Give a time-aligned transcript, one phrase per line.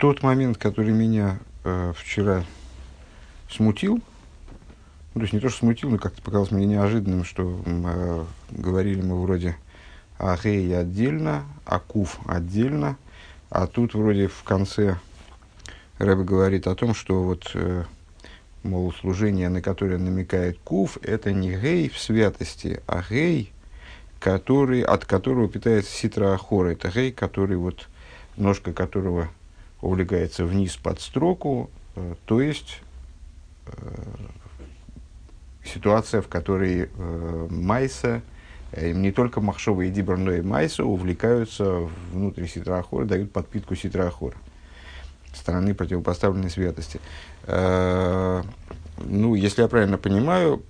[0.00, 2.44] тот момент, который меня э, вчера
[3.50, 4.00] смутил,
[5.12, 9.02] ну, то есть не то, что смутил, но как-то показалось мне неожиданным, что э, говорили
[9.02, 9.56] мы вроде
[10.16, 12.96] о Гей отдельно, о Куф отдельно,
[13.50, 14.96] а тут вроде в конце
[15.98, 17.84] Рэбе говорит о том, что вот, э,
[18.62, 23.52] мол, служение, на которое намекает Куф, это не Гей в святости, а Гей,
[24.18, 26.70] который, от которого питается ситра Ахора.
[26.70, 27.86] Это Гей, который вот,
[28.38, 29.28] ножка которого
[29.80, 32.80] увлекается вниз под строку, э, то есть
[33.66, 33.72] э,
[35.64, 38.22] ситуация, в которой э, Майса,
[38.76, 44.36] не только Махшова и Дибр, но и Майса увлекаются внутрь Ситрахора, дают подпитку Ситрахора,
[45.32, 47.00] стороны противопоставленной святости.
[47.48, 48.44] Ну,
[49.34, 50.62] если я правильно понимаю,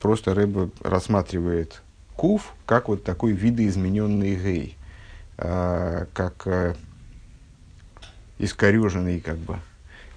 [0.00, 1.82] просто Рэбе рассматривает
[2.16, 4.78] Кув как вот такой видоизмененный гей,
[5.36, 6.76] как
[8.38, 9.58] искореженный, как бы,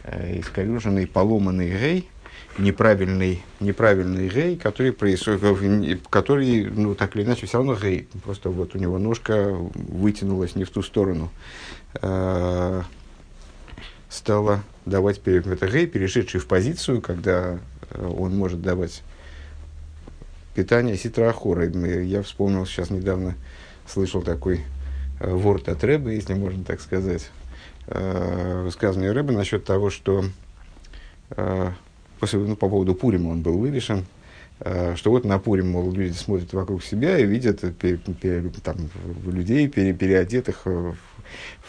[0.04, 2.10] э, искореженный, поломанный гей,
[2.58, 8.08] неправильный, неправильный гей, который, происходит, который, ну, так или иначе, все равно гей.
[8.24, 11.30] Просто вот у него ножка вытянулась не в ту сторону.
[12.02, 12.84] Э,
[14.10, 17.60] стала давать, это гей, перешедший в позицию, когда
[17.92, 19.04] э, он может давать
[20.56, 21.70] питание ситрахора.
[21.70, 23.36] Я вспомнил сейчас недавно,
[23.88, 24.62] слышал такой
[25.20, 27.30] ворд от Рэба, если можно так сказать,
[27.90, 30.26] э, высказывание Рэба насчет того, что
[31.32, 31.72] э,
[32.20, 34.06] после, ну, по поводу Пурима он был вывешен,
[34.60, 38.78] э, что вот на Пурим, мол, люди смотрят вокруг себя и видят пер, пер, там,
[39.26, 40.96] людей, пере, переодетых в,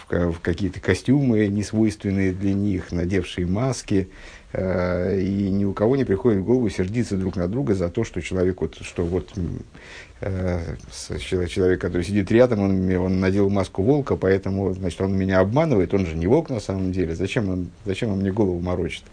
[0.08, 4.10] в, в какие-то костюмы, несвойственные для них, надевшие маски,
[4.52, 8.04] э, и ни у кого не приходит в голову сердиться друг на друга за то,
[8.04, 14.16] что человек, вот, что вот Э, человек, который сидит рядом, он, он надел маску волка,
[14.16, 18.10] поэтому, значит, он меня обманывает, он же не волк на самом деле, зачем он, зачем
[18.10, 19.04] он мне голову морочит?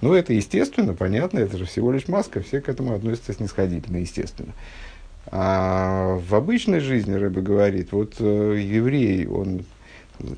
[0.00, 4.52] Ну, это естественно, понятно, это же всего лишь маска, все к этому относятся снисходительно, естественно.
[5.26, 9.64] А в обычной жизни, Рэбе говорит, вот э, еврей, он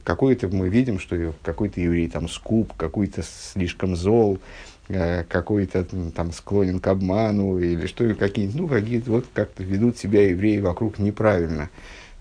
[0.05, 6.79] какой-то, мы видим, что какой-то еврей там скуп, какой-то слишком зол, Э, какой-то там склонен
[6.79, 11.71] к обману или что какие-то, ну, какие-то вот как-то ведут себя евреи вокруг неправильно.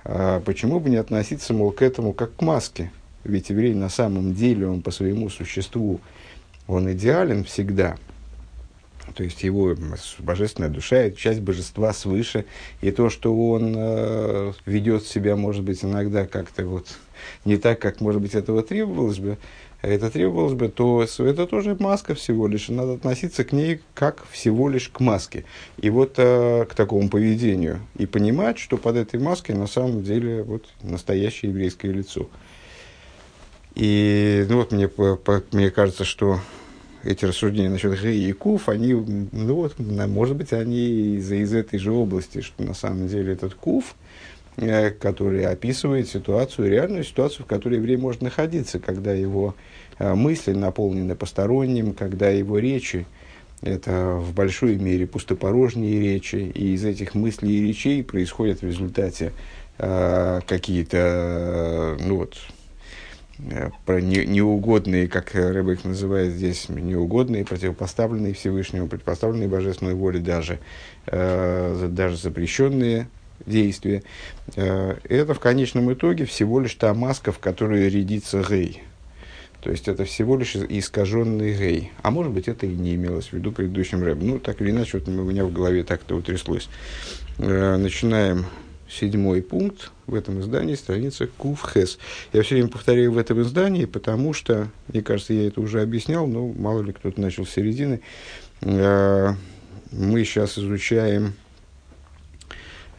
[0.05, 2.91] А почему бы не относиться, мол, к этому как к маске?
[3.23, 6.01] Ведь еврей на самом деле, он по своему существу,
[6.67, 7.97] он идеален всегда.
[9.15, 9.75] То есть его
[10.19, 12.45] божественная душа– часть божества свыше.
[12.81, 16.87] И то, что он э, ведет себя, может быть, иногда как-то вот
[17.45, 19.37] не так, как, может быть, этого требовалось бы,
[19.83, 24.69] это требовалось бы, то это тоже маска всего лишь, надо относиться к ней как всего
[24.69, 25.43] лишь к маске.
[25.77, 27.81] И вот э, к такому поведению.
[27.97, 32.29] И понимать, что под этой маской на самом деле вот настоящее еврейское лицо.
[33.75, 36.39] И ну, вот мне, по, по, мне кажется, что
[37.03, 42.39] эти рассуждения насчет Куф, они, ну вот, может быть, они из, из этой же области,
[42.39, 43.95] что на самом деле этот Куф,
[44.55, 49.55] э, который описывает ситуацию, реальную ситуацию, в которой еврей может находиться, когда его
[50.15, 53.05] мысли наполнены посторонним, когда его речи
[53.63, 59.31] это в большой мере пустопорожние речи, и из этих мыслей и речей происходят в результате
[59.77, 62.37] э, какие-то, э, ну вот,
[63.39, 70.19] э, про не, неугодные, как Рэб их называет здесь, неугодные, противопоставленные Всевышнему, противопоставленные Божественной воле
[70.19, 70.59] даже,
[71.07, 73.07] э, даже запрещенные
[73.45, 74.03] действия.
[74.57, 78.83] Э, это в конечном итоге всего лишь та маска, в которой рядится гей.
[79.63, 81.91] То есть это всего лишь искаженный гей.
[82.01, 84.17] А может быть, это и не имелось в виду предыдущим рэб.
[84.21, 86.67] Ну, так или иначе, вот у меня в голове так-то утряслось.
[87.37, 88.45] Э, начинаем
[88.89, 91.97] седьмой пункт в этом издании, страница Кувхес.
[92.33, 96.27] Я все время повторяю в этом издании, потому что, мне кажется, я это уже объяснял,
[96.27, 98.01] но мало ли кто-то начал с середины.
[98.59, 99.29] Э,
[99.93, 101.35] мы сейчас изучаем,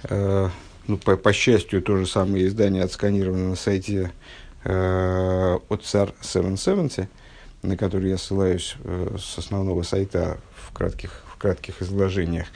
[0.05, 0.49] э,
[0.87, 4.13] ну, по, по счастью, то же самое издание отсканировано на сайте
[4.65, 7.09] от SAR 770,
[7.65, 12.47] на который я ссылаюсь э, с основного сайта в кратких, в кратких изложениях.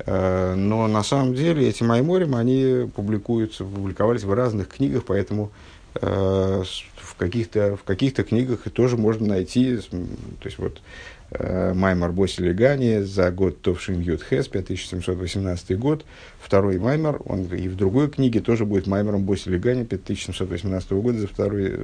[0.00, 5.50] Э, но на самом деле эти майморим, они публикуются, публиковались в разных книгах, поэтому
[5.94, 6.62] э,
[6.96, 10.80] в каких-то в каких-то книгах тоже можно найти, то есть вот
[11.30, 16.04] Маймар Боси Гани за год Товшин Ют Хес, 5718 год.
[16.40, 21.26] Второй Маймар, он и в другой книге тоже будет Маймаром Боси Гани 5718 года за
[21.26, 21.76] второй,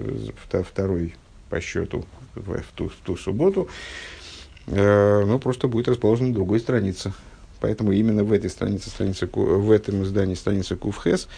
[0.50, 1.14] за второй
[1.50, 3.68] по счету в, в, ту, в ту субботу.
[4.66, 7.12] Э, ну, просто будет расположен на другой странице.
[7.60, 11.28] Поэтому именно в этой странице, странице в этом издании страница Кувхес,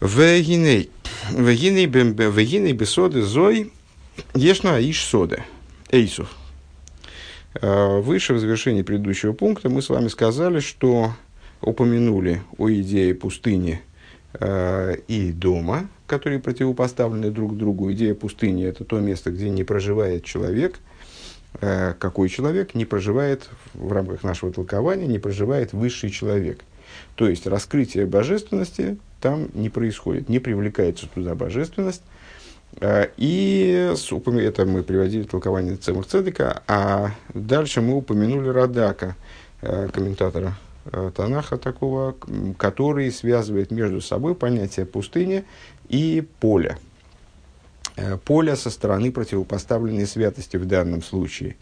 [0.00, 0.90] Вегиней,
[1.30, 3.72] вегиней бесоды зой,
[4.34, 5.44] Ешна Иш Соде,
[5.90, 6.28] Эйсов.
[7.60, 11.12] Э, выше в завершении предыдущего пункта мы с вами сказали, что
[11.60, 13.80] упомянули о идее пустыни
[14.34, 17.92] э, и дома, которые противопоставлены друг другу.
[17.92, 20.78] Идея пустыни– это то место, где не проживает человек.
[21.60, 26.64] Э, какой человек не проживает, в рамках нашего толкования, не проживает высший человек.
[27.14, 32.02] То есть раскрытие божественности там не происходит, не привлекается туда божественность,
[32.80, 33.94] и
[34.40, 39.16] это мы приводили толкование Цемах Цедека, а дальше мы упомянули Радака,
[39.62, 40.56] э, комментатора
[40.86, 42.16] э, Танаха такого,
[42.58, 45.44] который связывает между собой понятие пустыни
[45.88, 46.78] и поля.
[48.24, 51.54] Поле со стороны противопоставленной святости в данном случае.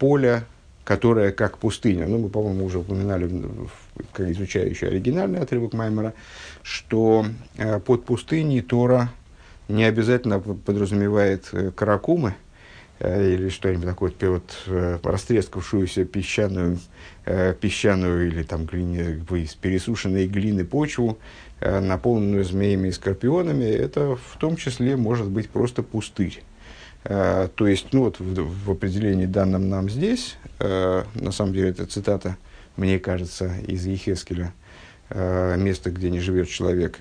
[0.00, 0.42] Поле,
[0.82, 2.08] которое как пустыня.
[2.08, 3.30] Ну, мы, по-моему, уже упоминали,
[4.12, 6.12] как изучающий оригинальный отрывок Маймера,
[6.64, 7.24] что
[7.86, 9.10] под пустыней Тора
[9.68, 12.34] не обязательно подразумевает э, каракумы
[12.98, 16.78] э, или что-нибудь такое, вот, э, растрескавшуюся песчаную,
[17.60, 21.18] песчаную или там глине, из пересушенной глины почву,
[21.60, 26.42] наполненную змеями и скорпионами, это в том числе может быть просто пустырь.
[27.02, 32.38] То есть, ну вот в, в определении данном нам здесь, на самом деле это цитата,
[32.76, 34.54] мне кажется, из Ехескеля,
[35.10, 37.00] место, где не живет человек,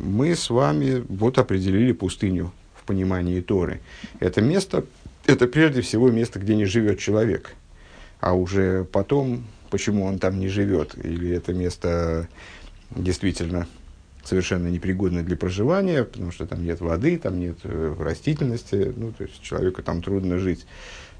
[0.00, 3.80] мы с вами вот определили пустыню в понимании Торы.
[4.20, 4.84] Это место,
[5.26, 7.54] это прежде всего место, где не живет человек.
[8.20, 12.28] А уже потом, почему он там не живет, или это место
[12.90, 13.66] действительно
[14.24, 19.24] совершенно непригодно для проживания, потому что там нет воды, там нет э, растительности, ну, то
[19.24, 20.66] есть человеку там трудно жить.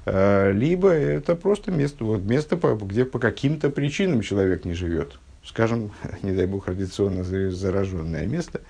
[0.05, 5.91] Э, либо это просто место, вот место, где по каким-то причинам человек не живет скажем,
[6.21, 8.61] не дай бог, радиационно зараженное место,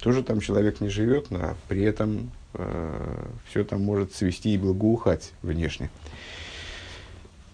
[0.00, 5.32] тоже там человек не живет, но при этом э, все там может свести и благоухать
[5.42, 5.90] внешне.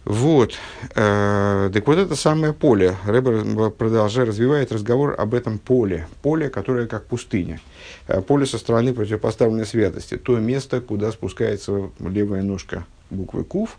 [0.09, 0.55] Вот.
[0.95, 2.97] Э, так вот это самое поле.
[3.05, 6.09] Рэбер продолжает, развивает разговор об этом поле.
[6.23, 7.61] Поле, которое как пустыня.
[8.07, 10.17] Э, поле со стороны противопоставленной святости.
[10.17, 13.77] То место, куда спускается левая ножка буквы Кув,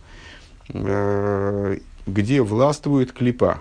[0.71, 3.59] э, где властвует клипа.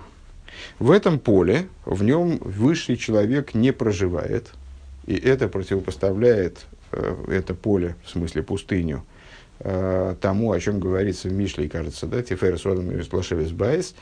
[0.79, 4.51] В этом поле, в нем высший человек не проживает,
[5.07, 9.05] и это противопоставляет э, это поле, в смысле пустыню,
[9.61, 13.95] э, тому, о чем говорится в Мишле, кажется, да, Тифер Содом и Сплашевис Байс,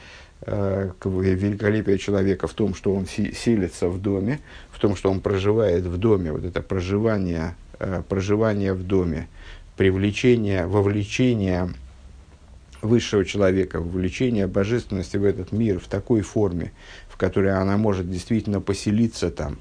[0.42, 5.20] э, великолепие человека в том, что он си- селится в доме, в том, что он
[5.20, 9.28] проживает в доме, вот это проживание, э, проживание в доме,
[9.76, 11.70] привлечение, вовлечение
[12.82, 16.72] высшего человека, вовлечение божественности в этот мир в такой форме,
[17.08, 19.58] в которой она может действительно поселиться там,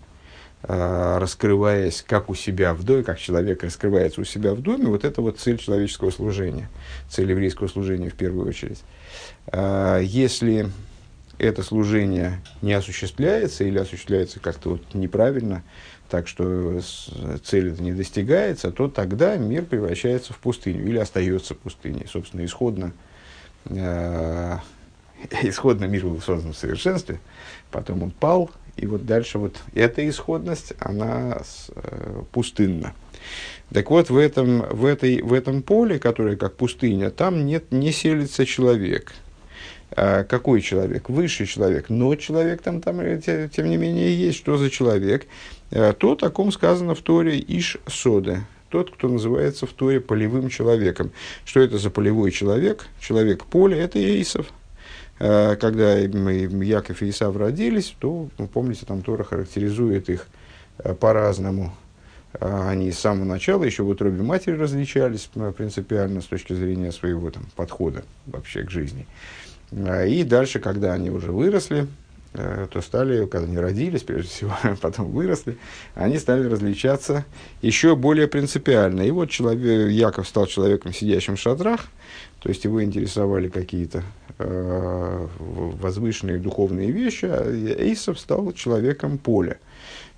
[0.63, 5.05] э, раскрываясь как у себя в доме, как человек раскрывается у себя в доме, вот
[5.05, 6.69] это вот цель человеческого служения,
[7.09, 8.83] цель еврейского служения в первую очередь.
[9.47, 10.69] Э, если
[11.37, 15.63] это служение не осуществляется или осуществляется как-то вот неправильно,
[16.09, 16.79] так что
[17.43, 22.07] цель это не достигается, то тогда мир превращается в пустыню или остается пустыней.
[22.07, 22.93] Собственно, исходно
[23.65, 24.57] э,
[25.43, 27.19] исходно мир был создан в совершенстве,
[27.71, 32.93] потом он пал, и вот дальше вот эта исходность, она э, пустынна.
[33.71, 37.91] Так вот, в этом, в, этой, в этом поле, которое как пустыня, там нет, не
[37.91, 39.13] селится человек.
[39.95, 41.09] А какой человек?
[41.09, 41.89] Высший человек.
[41.89, 44.37] Но человек там, там тем, тем не менее, есть.
[44.37, 45.25] Что за человек?
[45.71, 50.49] А, то, о ком сказано в Торе Иш Сода тот, кто называется в Торе полевым
[50.49, 51.11] человеком.
[51.45, 52.87] Что это за полевой человек?
[52.99, 54.47] Человек поля– это Исов.
[55.17, 60.27] А, когда Яков и Исав родились, то, вы помните, там Тора характеризует их
[60.99, 61.73] по-разному.
[62.39, 67.31] А, они с самого начала еще в утробе матери различались принципиально с точки зрения своего
[67.31, 69.07] там, подхода вообще к жизни.
[69.71, 71.87] И дальше, когда они уже выросли,
[72.37, 75.57] Э, то стали, когда они родились, прежде всего, потом выросли,
[75.93, 77.25] они стали различаться
[77.61, 79.03] еще более принципиально.
[79.03, 81.85] И вот человек, Яков стал человеком, сидящим в шатрах,
[82.41, 84.03] то есть его интересовали какие-то
[84.37, 89.57] э, возвышенные духовные вещи, а Эйсов стал человеком поля.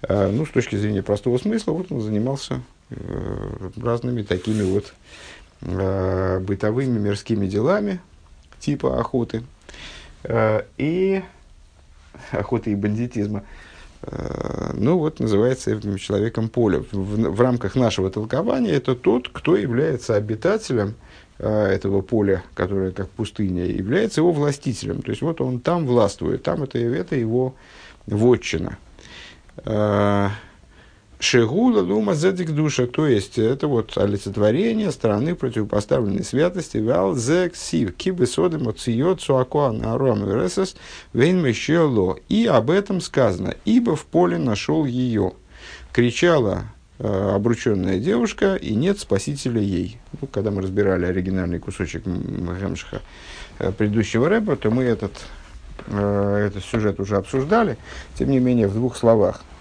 [0.01, 4.93] Э, ну, с точки зрения простого смысла, вот он занимался э, разными такими вот
[5.61, 7.99] э, бытовыми мирскими делами,
[8.59, 9.43] типа охоты.
[10.23, 11.21] Э, и
[12.31, 13.43] охоты и бандитизма.
[14.03, 16.79] Э, ну вот, называется человеком поля.
[16.91, 20.95] В, в рамках нашего толкования это тот, кто является обитателем
[21.39, 25.01] э, этого поля, которое как пустыня, является его властителем.
[25.01, 27.55] То есть вот он там властвует, там это, это его
[28.05, 28.77] вотчина.
[31.19, 37.95] Шегула лума зедик душа, то есть это вот олицетворение стороны противопоставленной святости вал зек сив
[37.95, 40.75] кибы соды моциот суакуан аром вересес
[41.13, 42.19] вейн мещело.
[42.29, 45.33] И об этом сказано, ибо в поле нашел ее.
[45.91, 46.65] Кричала
[46.99, 49.99] э, обрученная девушка, и нет спасителя ей.
[50.21, 53.01] Ну, когда мы разбирали оригинальный кусочек Гемшиха
[53.57, 55.13] э, предыдущего рэпа, то мы этот,
[55.87, 57.75] э, этот сюжет уже обсуждали.
[58.19, 59.43] Тем не менее, в двух словах–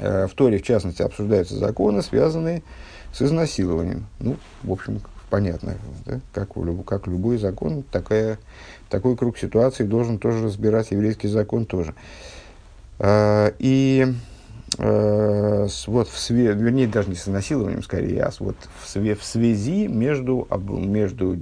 [0.00, 2.62] в Торе, в частности, обсуждаются законы, связанные
[3.12, 4.06] с изнасилованием.
[4.18, 6.20] Ну, в общем, понятно, да?
[6.32, 6.50] как,
[6.84, 8.38] как любой закон, такая,
[8.90, 11.94] такой круг ситуаций должен тоже разбирать еврейский закон тоже.
[12.98, 14.12] А, и
[14.78, 19.24] а, вот в све, вернее, даже не с изнасилованием, скорее, а вот в, све, в
[19.24, 21.36] связи между, между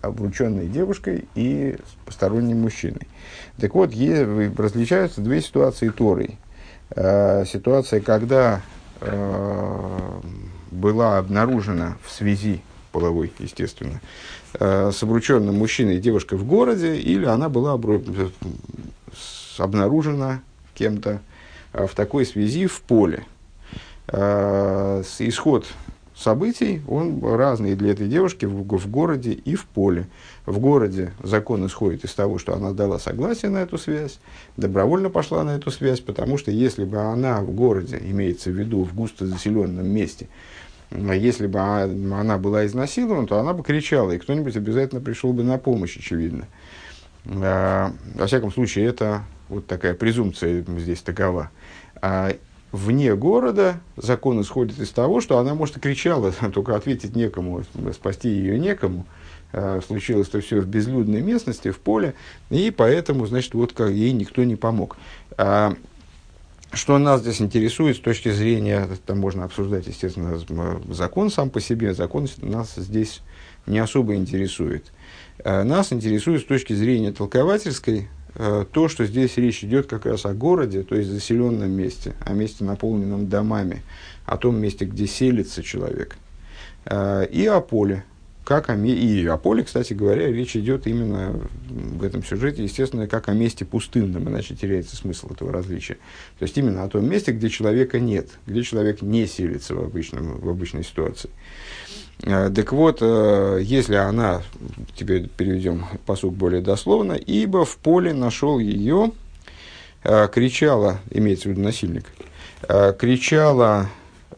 [0.00, 3.08] обрученной девушкой и посторонним мужчиной.
[3.58, 4.24] Так вот, е,
[4.56, 6.38] различаются две ситуации Торой.
[6.90, 8.62] Э, ситуация, когда
[9.00, 10.20] э,
[10.70, 12.60] была обнаружена в связи
[12.92, 14.00] половой, естественно,
[14.54, 17.78] э, с обрученным мужчиной и девушкой в городе, или она была
[19.58, 20.40] обнаружена
[20.74, 21.20] кем-то
[21.72, 23.24] в такой связи в поле.
[24.08, 25.66] Исход
[26.16, 30.06] событий, он разный для этой девушки в, в городе и в поле.
[30.46, 34.20] В городе закон исходит из того, что она дала согласие на эту связь,
[34.56, 38.84] добровольно пошла на эту связь, потому что если бы она в городе, имеется в виду
[38.84, 40.28] в густо заселенном месте,
[40.90, 45.58] если бы она была изнасилована, то она бы кричала, и кто-нибудь обязательно пришел бы на
[45.58, 46.46] помощь, очевидно.
[47.26, 51.50] А, во всяком случае, это вот такая презумпция здесь такова.
[52.74, 57.62] Вне города закон исходит из того, что она, может, и кричала, только ответить некому,
[57.92, 59.06] спасти ее некому.
[59.52, 62.14] А, случилось это все в безлюдной местности, в поле,
[62.50, 64.96] и поэтому, значит, вот как ей никто не помог.
[65.38, 65.76] А,
[66.72, 70.40] что нас здесь интересует с точки зрения, там можно обсуждать, естественно,
[70.92, 73.20] закон сам по себе, закон нас здесь
[73.66, 74.84] не особо интересует.
[75.44, 80.34] А, нас интересует с точки зрения толковательской то, что здесь речь идет как раз о
[80.34, 83.82] городе, то есть заселенном месте, о месте, наполненном домами,
[84.26, 86.16] о том месте, где селится человек,
[86.86, 88.04] э, и о поле.
[88.44, 93.30] Как о, и о поле, кстати говоря, речь идет именно в этом сюжете, естественно, как
[93.30, 95.94] о месте пустынном, иначе теряется смысл этого различия.
[96.38, 100.40] То есть именно о том месте, где человека нет, где человек не селится в, обычном,
[100.40, 101.30] в обычной ситуации.
[101.30, 101.83] Э,
[102.20, 104.42] так вот, э, если она,
[104.96, 109.12] теперь переведем посуд более дословно, ибо в поле нашел ее,
[110.04, 112.06] э, кричала, имеется в виду насильник,
[112.98, 113.90] кричала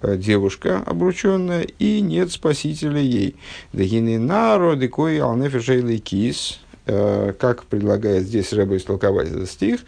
[0.02, 3.37] девушка обрученная, и нет спасителя ей.
[3.73, 9.80] Дагининaro декой алнефешейлый кис, как предлагает здесь Рэба истолковать этот стих,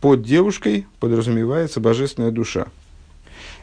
[0.00, 2.66] под девушкой подразумевается божественная душа.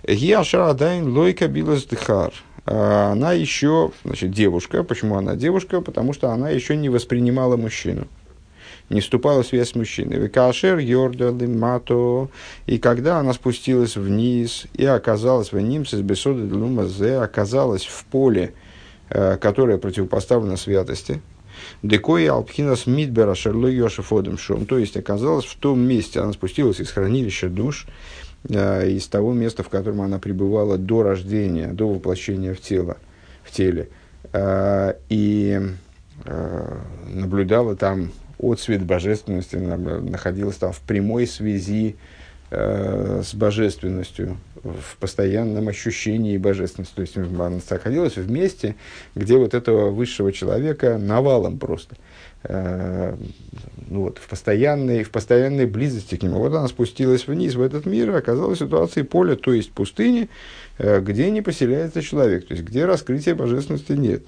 [0.08, 2.34] Гиашара дайн лойка билас дхар.
[2.66, 4.84] А, она еще, значит, девушка.
[4.84, 5.82] Почему она девушка?
[5.82, 8.08] Потому что она еще не воспринимала мужчину.
[8.90, 10.18] Не вступала в связь с мужчиной.
[10.18, 12.30] Викашер йордали мато.
[12.66, 18.54] И когда она спустилась вниз и оказалась в нимсе с бесода делумазе, оказалась в поле,
[19.10, 21.22] э, которое противопоставлено святости,
[21.82, 24.66] Декои Алпхинас Мидбера Шерло Йошефодем Шом.
[24.66, 27.88] То есть оказалась в том месте, она спустилась из хранилища душ,
[28.50, 32.98] из того места, в котором она пребывала до рождения, до воплощения в тело,
[33.44, 33.90] в теле,
[34.34, 35.62] э, и
[36.26, 41.96] э, наблюдала там отцвет божественности, находилась там в прямой связи
[42.52, 46.94] с божественностью, в постоянном ощущении божественности.
[46.94, 48.76] То есть она находилась в месте,
[49.16, 51.96] где вот этого высшего человека навалом просто–
[52.46, 53.16] Э,
[53.90, 56.40] ну, вот, в, постоянной, в постоянной близости к нему.
[56.40, 60.30] Вот она спустилась вниз в этот мир и оказалась в ситуации поля, то есть пустыни,
[60.78, 64.24] э, где не поселяется человек, то есть где раскрытия божественности нет.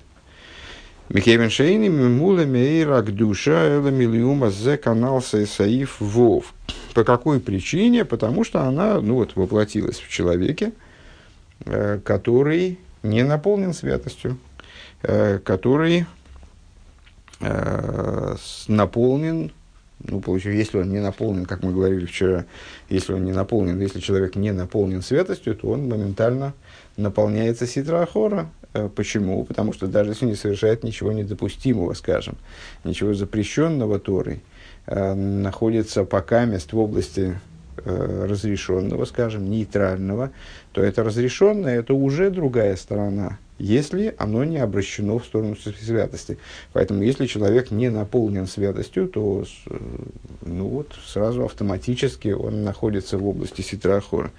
[1.10, 6.54] Михевен Шейни Мимула Мейрак Душа Эла Милиума Зе канал Саиф Вов.
[6.94, 8.06] По какой причине?
[8.06, 10.72] Потому что она ну вот, воплотилась в человеке,
[11.66, 14.38] э, который не наполнен святостью,
[15.02, 16.08] который
[18.68, 19.52] наполнен,
[20.04, 22.46] ну, получается, если он не наполнен, как мы говорили вчера,
[22.90, 26.54] если он не наполнен, если человек не наполнен святостью, то он моментально
[26.98, 28.50] наполняется ситрахора.
[28.74, 29.44] Э, почему?
[29.46, 32.36] Потому что даже если не совершает ничего недопустимого, скажем,
[32.84, 34.42] ничего запрещенного Торой,
[34.86, 37.40] э, находится пока мест в области
[37.78, 40.32] э, разрешенного, скажем, нейтрального,
[40.74, 46.38] то это разрешенное, это уже другая сторона если оно не обращено в сторону святости.
[46.74, 49.46] Поэтому, если человек не наполнен святостью, то
[50.42, 54.32] ну вот, сразу автоматически он находится в области ситрахора.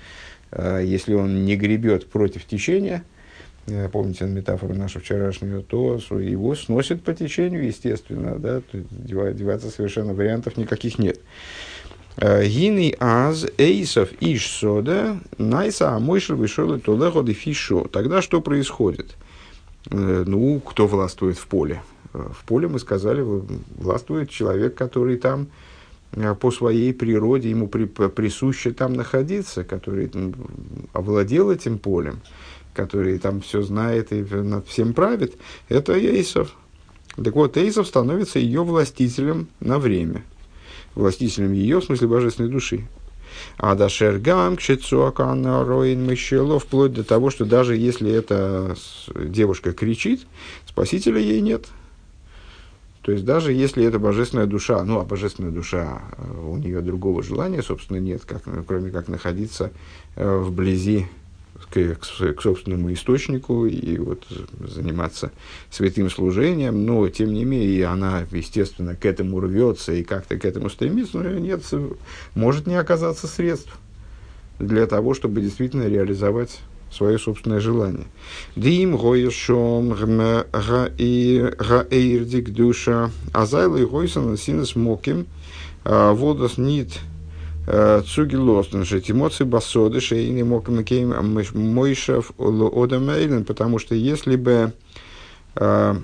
[0.53, 3.05] если он не гребет против течения,
[3.93, 10.99] помните метафору нашу вчерашнюю, то его сносит по течению, естественно, да, деваться совершенно вариантов никаких
[10.99, 11.19] нет.
[12.19, 17.87] Гины аз эйсов иш сода найса амойшер вышел и толеходы фишо.
[17.93, 19.17] Тогда что происходит?
[19.91, 21.83] Ну, кто властвует в поле?
[22.15, 23.23] В поле, мы сказали,
[23.77, 25.49] властвует человек, который там
[26.41, 30.11] по своей природе, ему при, присуще там находиться, который
[30.95, 32.21] овладел этим полем,
[32.73, 35.35] который там все знает и над всем правит,
[35.69, 36.55] это Эйсов.
[37.23, 40.23] Так вот, Эйсов становится ее властителем на время–
[40.97, 42.89] властителем ее, в смысле божественной души.
[43.59, 48.75] А до Шергам, Кшицуакана, Роин, Мыщело, вплоть до того, что даже если эта
[49.15, 50.27] девушка кричит,
[50.67, 51.67] спасителя ей нет.
[53.03, 57.23] То есть даже если это божественная душа, ну а божественная душа, э, у нее другого
[57.23, 59.71] желания, собственно, нет, как, кроме как находиться
[60.17, 61.07] э, вблизи
[61.71, 61.97] к,
[62.35, 64.25] к, собственному источнику и вот
[64.61, 65.33] заниматься
[65.71, 70.71] святым служением, но тем не менее она, естественно, к этому рвется и как-то к этому
[70.71, 71.63] стремится, но нет,
[72.35, 73.77] может не оказаться средств
[74.59, 78.07] для того, чтобы действительно реализовать свое собственное желание.
[78.55, 79.91] Дим гойшом
[80.99, 85.27] гаэйрдик душа азайлы гойсан синес моким
[85.85, 86.93] а, водос нит
[87.67, 94.73] Цуги лостен эмоции басоды шейни мог мойшев одамейлен, потому что если бы
[95.57, 95.95] э,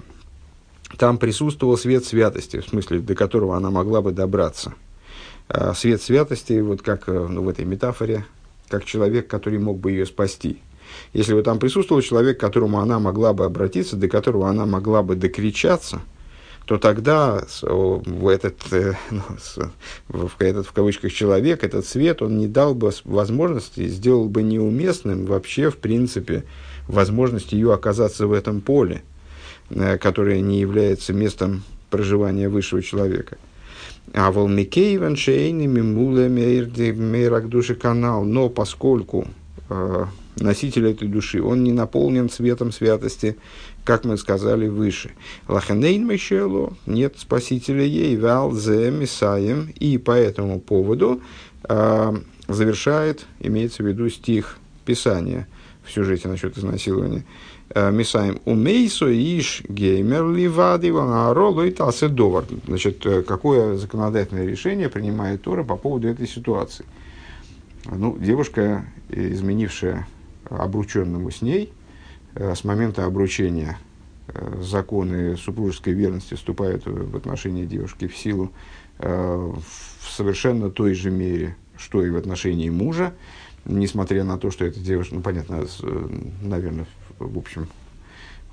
[0.99, 4.75] там присутствовал свет святости, в смысле, до которого она могла бы добраться.
[5.49, 8.27] Э, свет святости, вот как э, ну, в этой метафоре,
[8.69, 10.61] как человек, который мог бы ее спасти.
[11.13, 15.05] Если бы там присутствовал человек, к которому она могла бы обратиться, до которого она могла
[15.05, 16.03] бы докричаться–
[16.73, 18.95] то тогда этот, э,
[20.09, 25.27] ну, этот, в кавычках, человек, этот свет, он не дал бы возможности, сделал бы неуместным
[25.27, 26.45] вообще, в принципе,
[26.89, 29.03] возможность ее оказаться в этом поле,
[29.69, 33.37] э, которое не является местом проживания высшего человека.
[34.15, 38.25] А волмикейвен шейни мимуле мейрак души канал.
[38.25, 39.29] Но поскольку
[39.69, 40.07] э,
[40.37, 43.37] носитель этой души, он не наполнен светом святости,
[43.85, 45.11] как мы сказали выше.
[45.49, 51.21] Лаханейн Мишелу, нет спасителя ей, вал зе мисаем, и по этому поводу
[51.69, 52.17] э,
[52.49, 55.49] завершает, имеется в виду стих Писания
[55.85, 57.25] в сюжете насчет изнасилования.
[57.71, 61.75] А, Мисаем умейсо иш геймер ливади ванаролу и
[62.09, 62.45] довар.
[62.67, 66.85] Значит, э, какое законодательное решение принимает Тора по поводу этой ситуации?
[67.85, 70.07] Ну, девушка, изменившая
[70.49, 71.82] обрученному с ней, Э,
[72.35, 73.79] с момента обручения
[74.29, 78.53] э, законы супружеской верности вступают в отношении девушки в силу
[78.99, 83.15] э, в совершенно той же мере, что и в отношении мужа,
[83.65, 85.67] несмотря на то, что эта девушка, ну, понятно,
[86.43, 86.87] наверное,
[87.19, 87.69] в общем,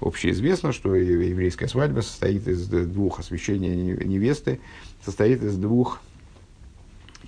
[0.02, 4.60] общеизвестно, что еврейская свадьба состоит из двух освящения невесты,
[5.04, 6.02] состоит из двух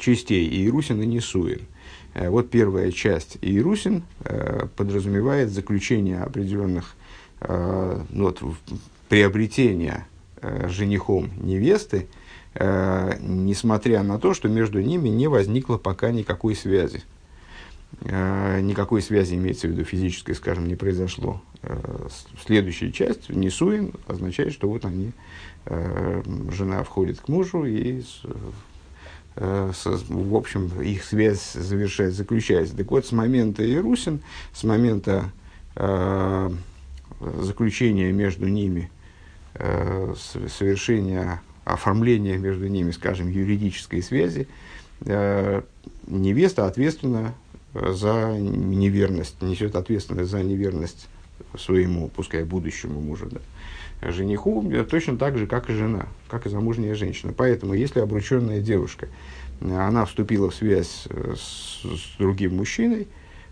[0.01, 1.61] частей, Иерусин и Несуин.
[2.13, 6.95] Э, вот первая часть Иерусин э, подразумевает заключение определенных,
[7.41, 8.41] э, ну, вот,
[9.07, 10.07] приобретения
[10.69, 12.07] женихом невесты,
[12.55, 17.03] несмотря на то, что между ними не возникло пока никакой связи.
[18.01, 21.43] Никакой связи, имеется в виду физической, скажем, не произошло.
[22.43, 25.11] Следующая часть, Несуин, означает, что вот они,
[25.67, 28.01] жена входит к мужу и
[29.35, 32.75] в общем, их связь завершается, заключается.
[32.75, 34.21] Так вот, с момента Иерусин,
[34.53, 35.31] с момента
[35.75, 36.49] э,
[37.39, 38.91] заключения между ними,
[39.55, 40.13] э,
[40.49, 44.47] совершения, оформления между ними, скажем, юридической связи,
[45.05, 45.61] э,
[46.07, 47.33] невеста ответственна
[47.73, 51.07] за неверность, несет ответственность за неверность
[51.57, 53.29] своему, пускай будущему мужу.
[53.31, 53.39] Да
[54.01, 57.33] жениху точно так же, как и жена, как и замужняя женщина.
[57.35, 59.07] Поэтому, если обрученная девушка,
[59.61, 63.07] она вступила в связь э, с, с другим мужчиной,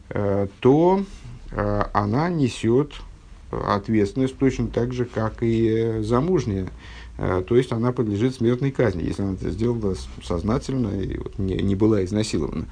[0.09, 1.03] э, то
[1.51, 2.93] э, она несет
[3.51, 6.67] ответственность точно так же, как и замужняя.
[7.17, 12.05] То есть она подлежит смертной казни, если она это сделала сознательно и не, не была
[12.05, 12.65] изнасилована.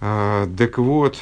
[0.00, 1.18] Так вот,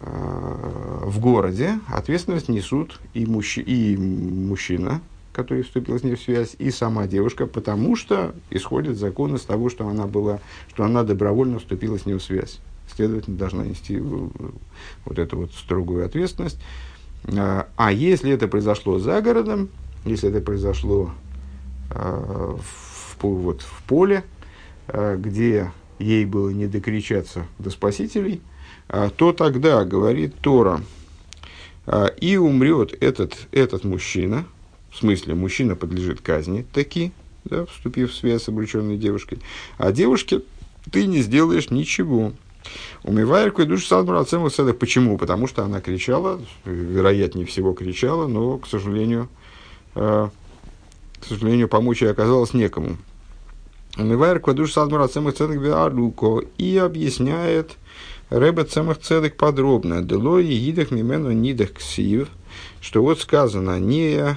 [0.00, 5.00] в городе ответственность несут и, мужчи, и мужчина,
[5.32, 9.70] который вступил с ней в связь, и сама девушка, потому что исходит закон из того,
[9.70, 10.40] что она была,
[10.72, 12.60] что она добровольно вступила с ней в связь.
[12.94, 14.28] Следовательно, должна нести э,
[15.04, 16.58] вот эту вот строгую ответственность.
[17.36, 19.68] А, а если это произошло за городом,
[20.04, 21.12] если это произошло
[21.90, 24.24] а, в, вот, в поле,
[24.88, 28.40] где ей было не докричаться до спасителей,
[28.88, 30.82] то тогда, говорит Тора,
[32.20, 34.44] и умрет этот, этот мужчина,
[34.90, 37.12] в смысле, мужчина подлежит казни, таки,
[37.44, 39.38] да, вступив в связь с обрученной девушкой,
[39.78, 40.42] а девушке
[40.90, 42.32] ты не сделаешь ничего.
[43.04, 45.16] Умывайрку и душу Садмура Ацему Почему?
[45.16, 49.28] Потому что она кричала, вероятнее всего кричала, но, к сожалению,
[49.94, 50.28] э,
[51.20, 52.98] к сожалению, помочь ей оказалось некому.
[53.96, 55.60] Умывайрку и душу Садмура Ацему Цедек
[56.58, 57.76] и объясняет
[58.30, 60.02] Рэбе Цемах Цедек подробно.
[60.02, 62.28] Делой едах мимену нидах ксив,
[62.80, 64.36] что вот сказано, не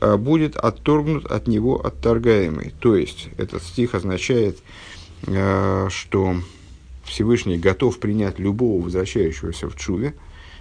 [0.00, 2.72] э, будет отторгнут от него отторгаемый.
[2.80, 4.58] То есть, этот стих означает,
[5.26, 6.36] э, что
[7.04, 10.14] Всевышний готов принять любого возвращающегося в Чуве.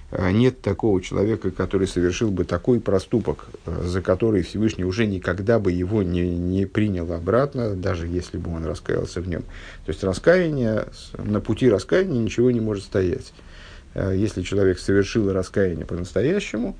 [0.10, 5.60] А нет такого человека, который совершил бы такой проступок, э, за который Всевышний уже никогда
[5.60, 9.42] бы его не, не принял обратно, даже если бы он раскаялся в нем.
[9.86, 10.86] То есть раскаяние,
[11.18, 13.34] на пути раскаяния ничего не может стоять.
[13.94, 16.78] Э, если человек совершил раскаяние по-настоящему,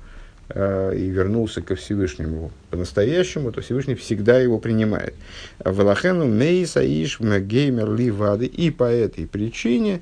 [0.50, 5.14] Э, и вернулся ко Всевышнему по-настоящему, то Всевышний всегда его принимает.
[5.62, 8.46] Валахену мейса иш геймер ли вады.
[8.46, 10.00] И по этой причине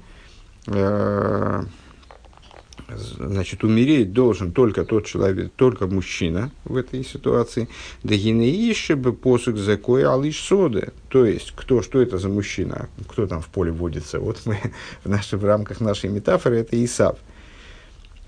[2.88, 7.68] значит, умереть должен только тот человек, только мужчина в этой ситуации.
[8.02, 10.92] Да гинеише бы посук закой алиш соды.
[11.08, 12.88] То есть, кто, что это за мужчина?
[13.08, 14.20] Кто там в поле водится?
[14.20, 14.58] Вот мы
[15.04, 17.18] в, наших, в рамках нашей метафоры, это Исав.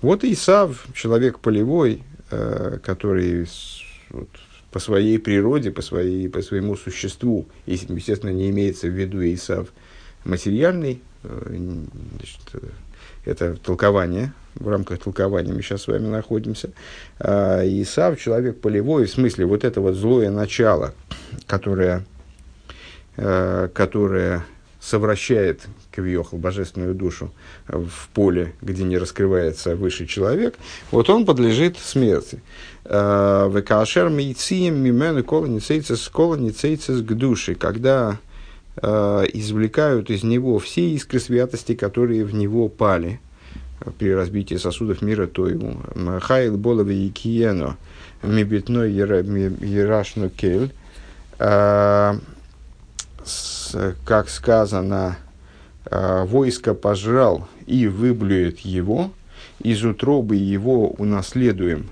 [0.01, 3.47] Вот Исав, человек полевой, Э, который
[4.11, 4.29] вот,
[4.69, 9.69] по своей природе, по, своей, по своему существу, естественно, не имеется в виду Исав
[10.25, 11.57] материальный, э,
[12.17, 12.59] значит, э,
[13.29, 16.71] это толкование, в рамках толкования мы сейчас с вами находимся.
[17.19, 20.93] А Исав, человек полевой, в смысле вот это вот злое начало,
[21.47, 22.03] которое,
[23.15, 24.43] которое
[24.81, 25.61] совращает
[25.91, 27.31] Кавиохал, божественную душу,
[27.67, 30.55] в поле, где не раскрывается высший человек,
[30.91, 32.41] вот он подлежит смерти.
[32.85, 38.19] Э, Векашер мейцием мимену колоницейцес колоницейцес к душе, когда
[38.81, 43.19] э, извлекают из него все искры святости, которые в него пали
[43.97, 45.77] при разбитии сосудов мира то ему.
[46.19, 47.77] Хайл болове якиено
[48.23, 50.71] мибитной ерашну кель.
[51.39, 52.19] Э,
[54.05, 55.17] как сказано,
[55.85, 59.11] «А, войско пожрал и выблюет его,
[59.59, 61.89] из утробы его унаследуем,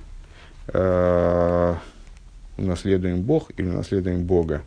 [0.67, 1.75] э,
[2.57, 4.61] унаследуем Бог или унаследуем Бога,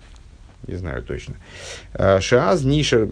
[0.67, 1.35] не знаю точно.
[1.95, 3.09] А, Шааз Нишер,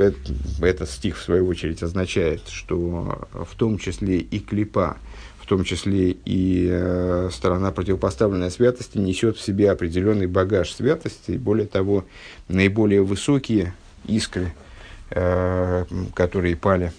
[0.63, 4.97] этот стих в свою очередь означает, что в том числе и клипа,
[5.41, 11.67] в том числе и э, сторона противопоставленной святости несет в себе определенный багаж святости, более
[11.67, 12.05] того,
[12.49, 13.73] наиболее высокие
[14.07, 14.53] искры–
[15.11, 16.93] Э, которые пали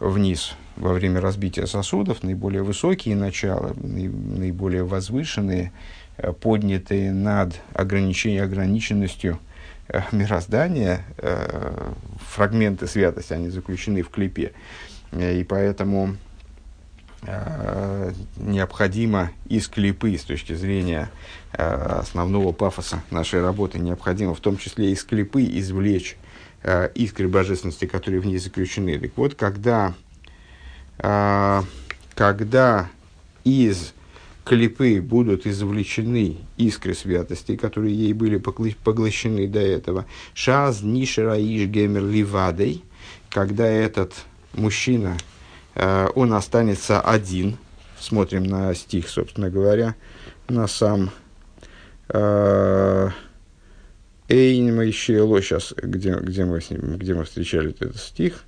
[0.00, 5.70] вниз во время разбития сосудов, наиболее высокие начала, наиболее возвышенные,
[6.40, 9.38] поднятые над ограничением, ограниченностью
[9.88, 11.04] э, мироздания,
[12.30, 14.52] фрагменты святости, они заключены в клипе.
[15.12, 16.16] И поэтому
[18.36, 21.10] необходимо из клипы, с точки зрения
[21.52, 26.16] основного пафоса нашей работы, необходимо в том числе из клипы извлечь
[26.62, 28.98] э, искры божественности, которые в ней заключены.
[28.98, 29.94] Так вот, когда,
[30.98, 31.62] э,
[32.14, 32.88] когда
[33.44, 33.94] из
[34.48, 42.04] клипы будут извлечены искры святости, которые ей были поглощены до этого, шаз нишера иш гемер
[42.04, 42.82] ливадей,
[43.28, 44.14] когда этот
[44.54, 45.18] мужчина,
[45.74, 47.58] э, он останется один,
[48.00, 49.96] смотрим на стих, собственно говоря,
[50.48, 51.10] на сам
[52.08, 53.10] э,
[54.28, 58.44] Эйн Моисеело, сейчас, где, где, мы, ним, где мы встречали этот стих.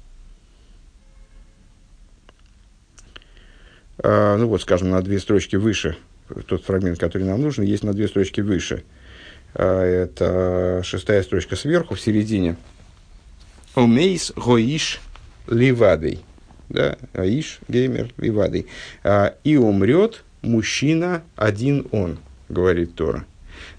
[4.03, 5.97] Ну вот, скажем, на две строчки выше,
[6.47, 8.85] тот фрагмент, который нам нужен, есть на две строчки выше.
[9.55, 12.57] А, это шестая строчка сверху, в середине.
[13.75, 15.01] Умейс гоиш
[15.49, 16.21] ливадей.
[16.69, 18.67] Да, аиш, геймер, ливадей.
[19.03, 23.25] А, и умрет мужчина один он, говорит Тора.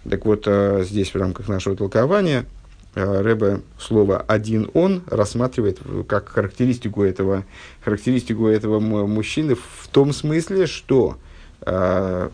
[0.09, 0.47] Так вот,
[0.85, 2.45] здесь в рамках нашего толкования
[2.93, 7.45] Рэбе слово «один он» рассматривает как характеристику этого,
[7.83, 11.17] характеристику этого мужчины в том смысле, что
[11.61, 12.29] э,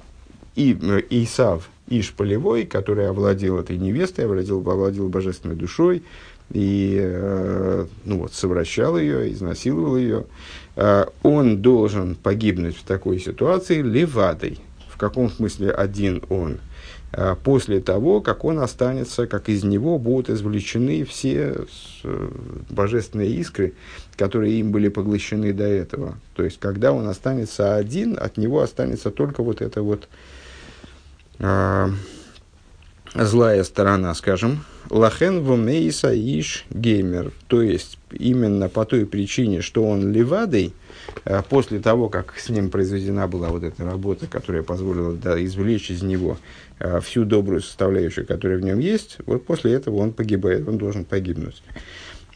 [0.55, 0.73] и,
[1.11, 6.03] Исав Иш Полевой, который овладел этой невестой, овладел, овладел божественной душой,
[6.51, 10.25] и ну вот, совращал ее, изнасиловал ее,
[11.21, 14.59] он должен погибнуть в такой ситуации левадой.
[14.89, 16.59] В каком смысле один он?
[17.11, 21.65] Э, после того, как он останется, как из него будут извлечены все
[22.03, 22.29] э,
[22.69, 23.73] божественные искры,
[24.15, 26.17] которые им были поглощены до этого.
[26.35, 30.07] То есть, когда он останется один, от него останется только вот эта вот
[31.39, 31.89] э,
[33.13, 37.31] злая сторона, скажем, Лахен вумейса иш геймер.
[37.47, 40.73] То есть, именно по той причине, что он левадой,
[41.49, 46.01] после того, как с ним произведена была вот эта работа, которая позволила да, извлечь из
[46.01, 46.37] него
[46.79, 51.05] э, всю добрую составляющую, которая в нем есть, вот после этого он погибает, он должен
[51.05, 51.61] погибнуть.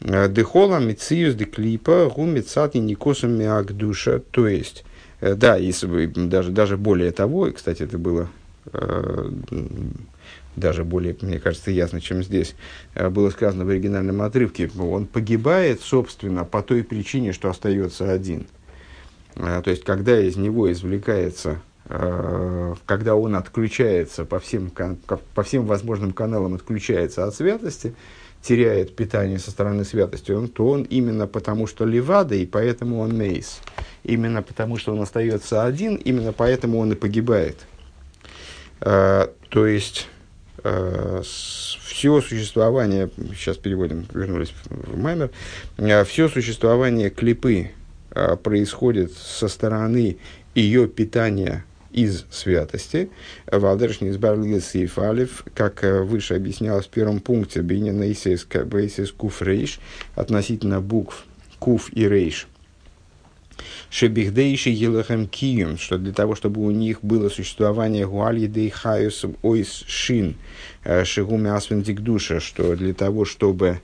[0.00, 4.20] Э, Дехола мициус деклипа гумицати никосом душа.
[4.30, 4.84] То есть,
[5.20, 8.28] да, если даже, даже более того, и, кстати, это было
[10.56, 12.54] даже более, мне кажется, ясно, чем здесь
[12.94, 18.46] э, было сказано в оригинальном отрывке, он погибает, собственно, по той причине, что остается один.
[19.36, 24.70] Э, то есть, когда из него извлекается, э, когда он отключается по всем,
[25.34, 27.94] по всем возможным каналам, отключается от святости,
[28.42, 33.16] теряет питание со стороны святости, он, то он именно потому, что левада, и поэтому он
[33.16, 33.60] мейс.
[34.02, 37.58] Именно потому, что он остается один, именно поэтому он и погибает.
[39.52, 40.08] То есть,
[40.64, 45.30] э, все существование, сейчас переводим, вернулись в Маймер,
[45.76, 47.70] э, все существование клипы
[48.42, 50.18] происходит со стороны
[50.54, 53.10] ее питания из святости.
[53.50, 58.46] Валдершни из Барлигас и Фалев, как э, выше объяснялось в первом пункте, Бейнина Исес
[59.12, 59.78] Куф Рейш,
[60.14, 61.24] относительно букв
[61.58, 62.48] Куф и Рейш,
[63.90, 70.36] Шебихдейши Елахем Кием, что для того, чтобы у них было существование Гуальидей Хаюс Ойс Шин,
[70.84, 73.78] э, Шигуми Асвендик Душа, что для того, чтобы э,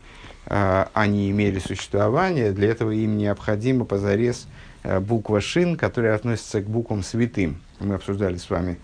[0.48, 4.48] они имели существование, для этого им необходимо позарез
[4.82, 7.60] э, буква Шин, которая относится к буквам святым.
[7.80, 8.78] Мы обсуждали с вами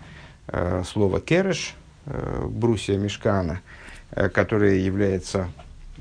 [0.84, 1.74] слово Кереш,
[2.04, 3.62] брусья Мешкана,
[4.10, 5.48] которое является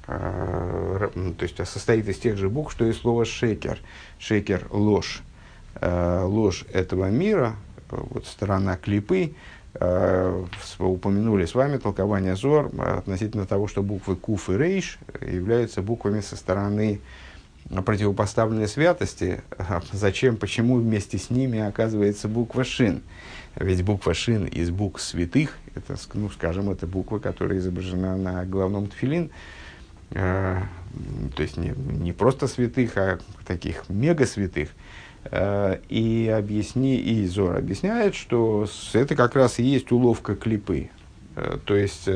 [0.05, 3.79] то есть состоит из тех же букв, что и слово шекер
[4.19, 5.21] шекер– ложь,
[5.81, 7.55] ложь этого мира,
[7.89, 9.33] вот сторона клипы,
[9.75, 16.35] упомянули с вами толкование Зор относительно того, что буквы Куф и Рейш являются буквами со
[16.35, 16.99] стороны
[17.85, 19.41] противопоставленной святости.
[19.91, 23.01] Зачем, почему вместе с ними оказывается буква Шин?
[23.55, 28.87] Ведь буква Шин из букв святых, это, ну, скажем, это буква, которая изображена на главном
[28.87, 29.31] тфилин,
[30.13, 30.61] Э,
[31.35, 34.69] то есть не, не просто святых, а таких мега святых.
[35.25, 40.89] Э, и объясни, и Зор объясняет, что это как раз и есть уловка клипы.
[41.35, 42.09] Э, то есть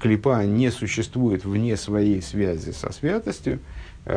[0.00, 3.58] клипа не существует вне своей связи со святостью.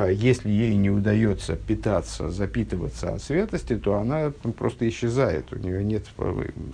[0.10, 6.06] Если ей не удается питаться, запитываться от святости, то она просто исчезает, у нее нет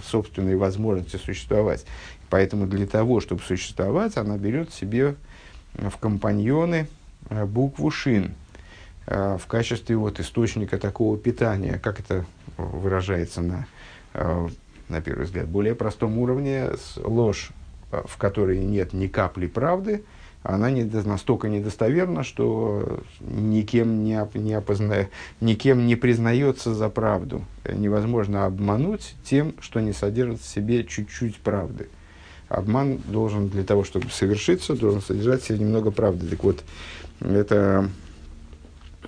[0.06, 1.84] собственной возможности существовать.
[2.30, 5.16] Поэтому для того, чтобы существовать, она берет себе
[5.74, 6.88] в компаньоны
[7.30, 8.32] э, букву «шин» э,
[9.08, 11.80] в качестве вот источника такого питания.
[11.82, 12.26] Как это
[12.58, 13.68] выражается на,
[14.14, 14.48] э,
[14.90, 17.52] на первый взгляд, более простом уровне, ложь,
[17.92, 20.04] в которой нет ни капли правды,
[20.44, 25.08] она не, настолько недостоверна, что никем не, не, опозна,
[25.42, 27.44] никем не признается за правду.
[27.68, 31.88] Невозможно обмануть тем, что не содержит в себе чуть-чуть правды
[32.50, 36.28] обман должен для того, чтобы совершиться, должен содержать в себе немного правды.
[36.28, 36.64] Так вот,
[37.20, 37.90] это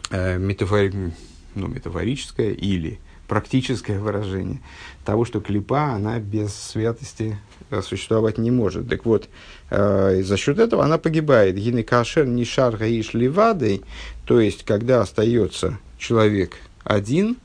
[0.10, 1.12] э, метафори,
[1.56, 4.60] ну, метафорическое или практическое выражение
[5.06, 7.38] того, что клипа, она без святости
[7.70, 8.90] э, существовать не может.
[8.90, 9.30] Так вот,
[9.70, 11.56] э, за счет этого она погибает.
[11.56, 13.84] Гинекашер нишар гаиш ливадой,
[14.26, 17.38] то есть, когда остается человек один,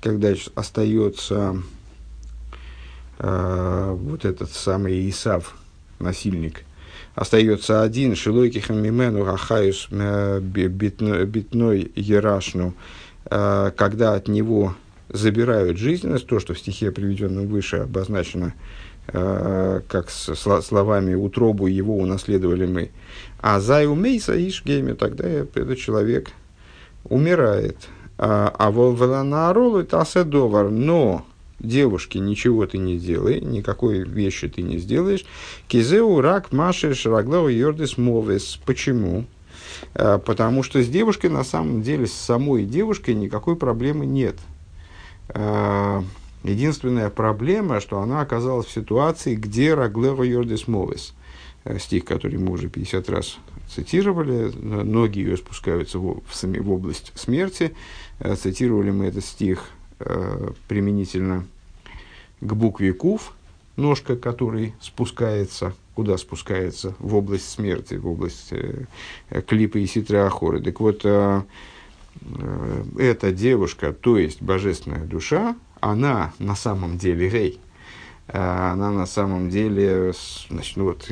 [0.00, 1.62] когда остается
[3.18, 5.56] э, вот этот самый Исав,
[5.98, 6.64] насильник,
[7.18, 12.74] остается один, Шилойки Хамимену Рахаюс э, Битной Ерашну,
[13.28, 14.76] э, когда от него
[15.08, 18.54] забирают жизненность, то, что в стихе, приведенном выше, обозначено
[19.08, 22.90] э, как с словами «утробу его унаследовали мы».
[23.40, 26.30] А «зай умейса ишгейме» тогда этот человек
[27.04, 27.76] умирает.
[28.16, 31.24] А, а волвеланааролу таседовар, но
[31.60, 35.24] девушке ничего ты не делай, никакой вещи ты не сделаешь.
[35.66, 38.58] Кизеу рак маши шараглау йордис мовес.
[38.64, 39.26] Почему?
[39.94, 44.36] А, потому что с девушкой, на самом деле, с самой девушкой никакой проблемы нет.
[45.28, 46.02] А,
[46.44, 51.14] единственная проблема, что она оказалась в ситуации, где Раглева Йордис Мовес,
[51.64, 57.12] э, стих, который мы уже 50 раз цитировали, ноги ее спускаются в, в, в область
[57.14, 57.74] смерти.
[58.40, 59.70] Цитировали мы этот стих
[60.68, 61.44] применительно
[62.40, 63.32] к букве Кув,
[63.76, 66.94] ножка, который спускается, куда спускается?
[66.98, 68.84] В область смерти, в область э,
[69.46, 70.60] клипа и ситры Ахоры.
[70.60, 71.42] Так вот, э,
[72.20, 77.60] э, эта девушка, то есть божественная душа, она на самом деле рей–
[78.30, 80.12] она на самом деле,
[80.50, 81.08] значит, ну вот,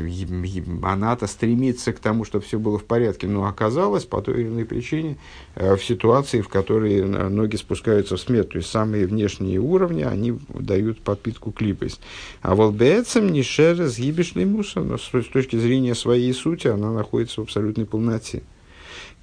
[0.83, 4.65] она-то стремится к тому, чтобы все было в порядке, но оказалось по той или иной
[4.67, 5.17] причине
[5.55, 10.39] э, в ситуации, в которой ноги спускаются в смерть, то есть самые внешние уровни, они
[10.51, 12.03] дают подпитку клипость.
[12.43, 17.45] А волбецем не шерез гибишный муса, но с точки зрения своей сути она находится в
[17.45, 18.43] абсолютной полноте.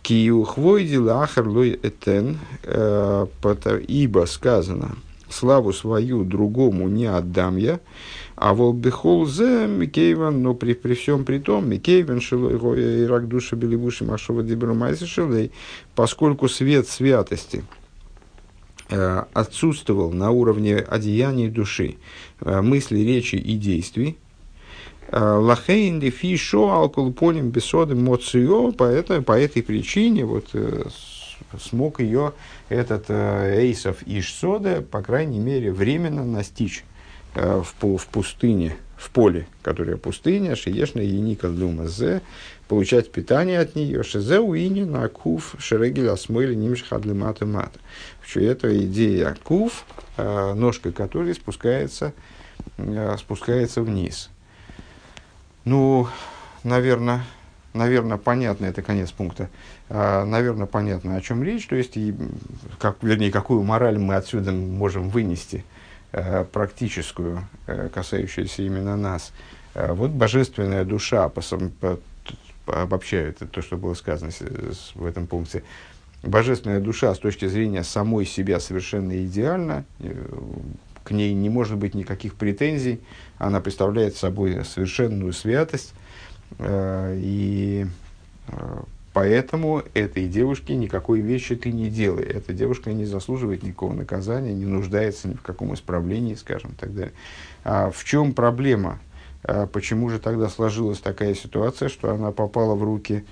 [0.01, 3.27] Кию хвойди лахар лой этен, э,
[3.87, 4.95] ибо сказано–
[5.33, 7.79] славу свою другому не отдам я,
[8.35, 13.55] а волбехол зе Микейван, но при, при всем при том, Микейван шилой и рак душа
[13.55, 15.51] беливуши машова дебрумайся шилей,
[15.95, 17.63] поскольку свет святости
[18.89, 21.95] э, отсутствовал на уровне одеяний души,
[22.41, 24.17] э, мысли, речи и действий,
[25.09, 30.83] э, Лахейн дефи шо алкоголь бесодым моцио, по, этой, по этой причине вот, э,
[31.59, 32.33] смог ее
[32.69, 36.83] этот Эйсов Ишсода, по крайней мере, временно настичь
[37.35, 42.21] э, в, в пустыне, в поле, которое пустыня, шиешна еника дума зе,
[42.67, 47.79] получать питание от нее, шезе уини на куф шерегель осмыли нимш хадлимата мата.
[48.25, 49.85] Что это идея куф,
[50.17, 52.13] э, ножка которой спускается,
[52.77, 54.29] э, спускается вниз.
[55.65, 56.07] Ну,
[56.63, 57.23] наверное,
[57.73, 59.49] наверное, понятно, это конец пункта,
[59.89, 62.15] а, наверное, понятно, о чем речь, то есть, и,
[62.79, 65.63] как, вернее, какую мораль мы отсюда можем вынести,
[66.11, 69.33] э, практическую, э, касающуюся именно нас.
[69.75, 71.41] Вот божественная душа, по,
[71.81, 71.99] по,
[72.67, 74.31] обобщаю это, то, что было сказано
[74.93, 75.63] в этом пункте,
[76.21, 79.83] божественная душа с точки зрения самой себя совершенно идеальна,
[81.03, 83.01] к ней не может быть никаких претензий,
[83.39, 85.93] она представляет собой совершенную святость,
[86.59, 87.85] и
[88.47, 88.81] э,
[89.13, 92.23] поэтому этой девушке никакой вещи ты не делай.
[92.23, 97.13] Эта девушка не заслуживает никакого наказания, не нуждается ни в каком исправлении, скажем, так далее.
[97.63, 98.99] А в чем проблема?
[99.43, 103.25] А почему же тогда сложилась такая ситуация, что она попала в руки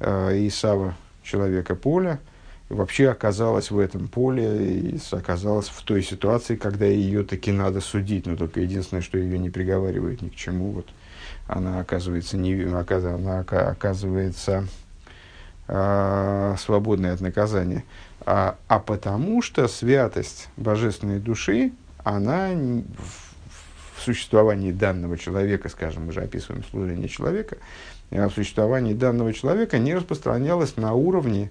[0.00, 2.18] э, Исава, человека поля,
[2.68, 8.26] вообще оказалась в этом поле и оказалась в той ситуации, когда ее таки надо судить,
[8.26, 10.72] но только единственное, что ее не приговаривает ни к чему.
[10.72, 10.86] Вот
[11.52, 14.66] она оказывается, не, она оказывается
[15.68, 17.84] э, свободной от наказания.
[18.24, 21.72] А, а потому что святость божественной души,
[22.04, 27.58] она в, в существовании данного человека, скажем, мы же описываем служение человека,
[28.10, 31.50] а в существовании данного человека не распространялась на уровне,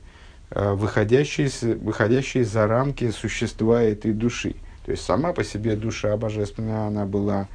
[0.50, 4.56] э, выходящие, выходящие за рамки существа этой души.
[4.86, 7.48] То есть сама по себе душа божественная, она была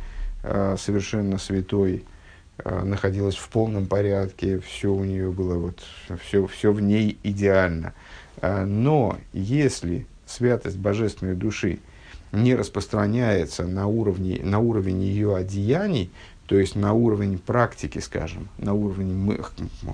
[0.42, 2.04] э, совершенно святой,
[2.64, 5.82] находилась в полном порядке, все у нее было, вот,
[6.24, 7.92] все, все в ней идеально.
[8.40, 11.78] Э, но если святость божественной души
[12.32, 16.10] не распространяется на, уровне, на уровень ее одеяний,
[16.46, 19.40] то есть на уровень практики, скажем, на уровень мы,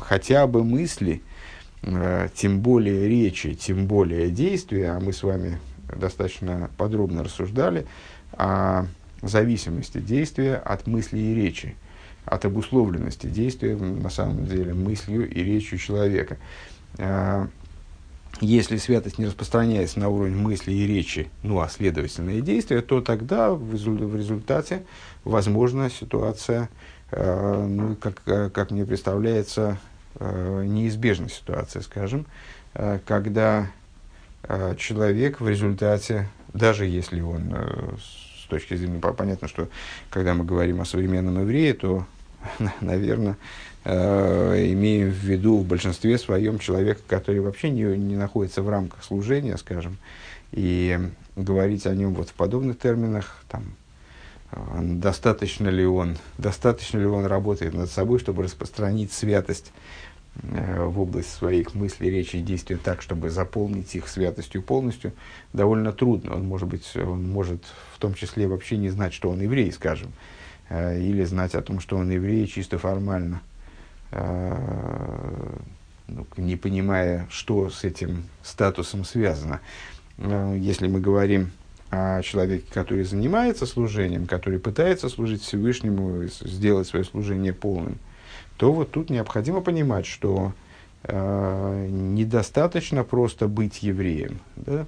[0.00, 1.22] хотя бы мысли,
[1.82, 5.58] э, тем более речи, тем более действия, а мы с вами
[5.94, 7.86] достаточно подробно рассуждали
[8.32, 8.86] о
[9.20, 11.76] зависимости действия от мысли и речи
[12.24, 16.38] от обусловленности действия, на самом деле, мыслью и речью человека.
[16.98, 17.48] А,
[18.40, 23.00] если святость не распространяется на уровень мысли и речи, ну а следовательно и действия, то
[23.00, 24.84] тогда в результате
[25.24, 26.68] возможна ситуация,
[27.10, 29.78] а, ну, как, как мне представляется,
[30.16, 32.26] а, неизбежная ситуация, скажем,
[33.04, 33.70] когда
[34.78, 37.54] человек в результате, даже если он
[38.52, 39.68] точки зрения, понятно, что
[40.10, 42.04] когда мы говорим о современном еврее, то,
[42.80, 43.36] наверное,
[43.84, 49.04] э, имеем в виду в большинстве своем человека, который вообще не, не находится в рамках
[49.04, 49.98] служения, скажем,
[50.52, 50.98] и
[51.36, 53.64] говорить о нем вот в подобных терминах, там,
[54.50, 59.72] э, достаточно ли он, достаточно ли он работает над собой, чтобы распространить святость
[60.40, 65.12] Э, в область своих мыслей, речи и действий так, чтобы заполнить их святостью полностью,
[65.52, 66.34] довольно трудно.
[66.34, 67.62] Он может быть, он может
[67.94, 70.10] в том числе вообще не знать, что он еврей, скажем,
[70.72, 73.40] или знать о том, что он еврей чисто формально,
[74.10, 75.56] э,
[76.08, 79.60] ну, не понимая, что с этим статусом связано.
[80.18, 81.50] Если мы говорим
[81.90, 87.98] о человеке, который занимается служением, который пытается служить Всевышнему, сделать свое служение полным–
[88.62, 90.52] то вот тут необходимо понимать, что
[91.02, 94.38] э, недостаточно просто быть евреем.
[94.54, 94.86] Да?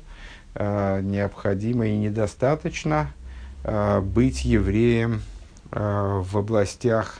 [0.54, 3.10] Э, необходимо и недостаточно
[3.64, 5.22] э, быть евреем
[5.74, 7.18] в областях,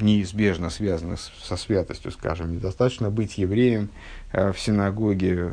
[0.00, 3.90] неизбежно связанных со святостью, скажем, недостаточно быть евреем
[4.32, 5.52] в синагоге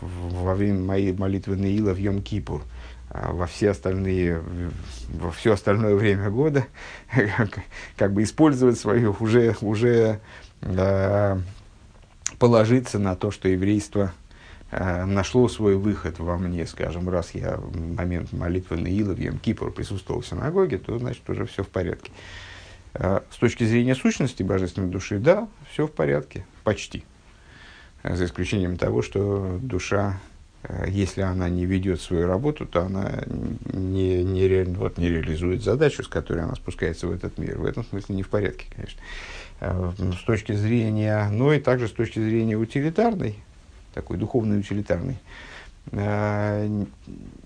[0.00, 2.62] во время моей молитвы Наила в Йом-Кипур–
[3.10, 4.42] во все остальные,
[5.08, 6.66] во все остальное время года,
[7.96, 10.20] как, бы использовать свое, уже, уже
[10.62, 11.38] э,
[12.38, 14.25] положиться на то, что еврейство э,
[14.72, 19.38] нашло свой выход во мне, скажем, раз я в момент молитвы на Ила в Йом
[19.38, 22.10] Кипр присутствовал в синагоге, то значит уже все в порядке.
[22.94, 27.04] Э, с точки зрения сущности божественной души, да, все в порядке, почти.
[28.02, 30.20] За исключением того, что душа
[30.68, 33.22] Э, если она не ведет свою работу, то она
[33.72, 37.58] не, не, ре, вот, не реализует задачу, с которой она спускается в этот мир.
[37.58, 39.00] В этом смысле не в порядке, конечно.
[39.60, 43.36] Э, с точки зрения, но и также с точки зрения утилитарной,
[43.96, 45.18] такой духовной утилитарной,
[45.90, 46.84] э,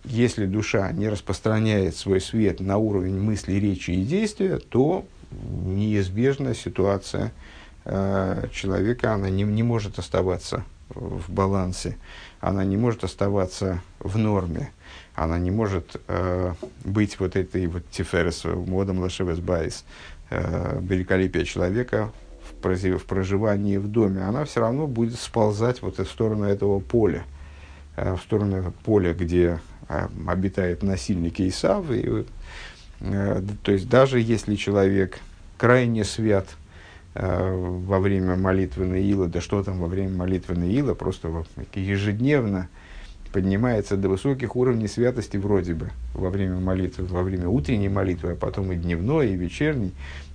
[0.05, 7.33] если душа не распространяет свой свет на уровень мысли, речи и действия, то неизбежна ситуация
[8.53, 11.97] человека, она не, не может оставаться в балансе
[12.41, 14.73] она не может оставаться в норме,
[15.15, 19.85] она не может э, быть вот этой вот תפארת אדם לשבת בית,
[20.31, 22.13] э, великолепия человека
[22.63, 27.25] в, проживании в доме, она все равно будет сползать вот в сторону этого поля,
[27.97, 31.91] э, в сторону поля, где э, обитает насильник Исав.
[31.91, 32.25] И,
[33.01, 35.19] э, то есть даже если человек
[35.59, 36.47] крайне свят–
[37.13, 41.45] во время молитвы на Ила, да что там во время молитвы на Ила, просто
[41.75, 42.69] ежедневно
[43.33, 48.37] поднимается до высоких уровней святости вроде бы во время молитвы, во время утренней молитвы, а
[48.37, 49.93] потом и дневной, и вечерней.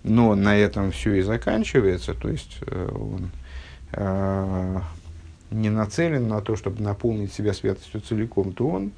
[0.07, 3.31] Но на этом все и заканчивается, то есть э, он
[3.91, 4.79] э,
[5.49, 8.91] не нацелен на то, чтобы наполнить себя святостью целиком, то он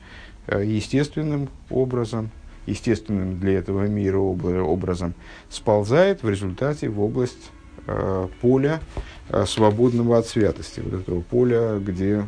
[0.47, 2.29] э, естественным образом,
[2.65, 5.13] естественным для этого мира образом
[5.49, 7.51] сползает в результате в область
[7.85, 8.81] э, поля
[9.29, 12.27] э, свободного от святости, вот этого поля, где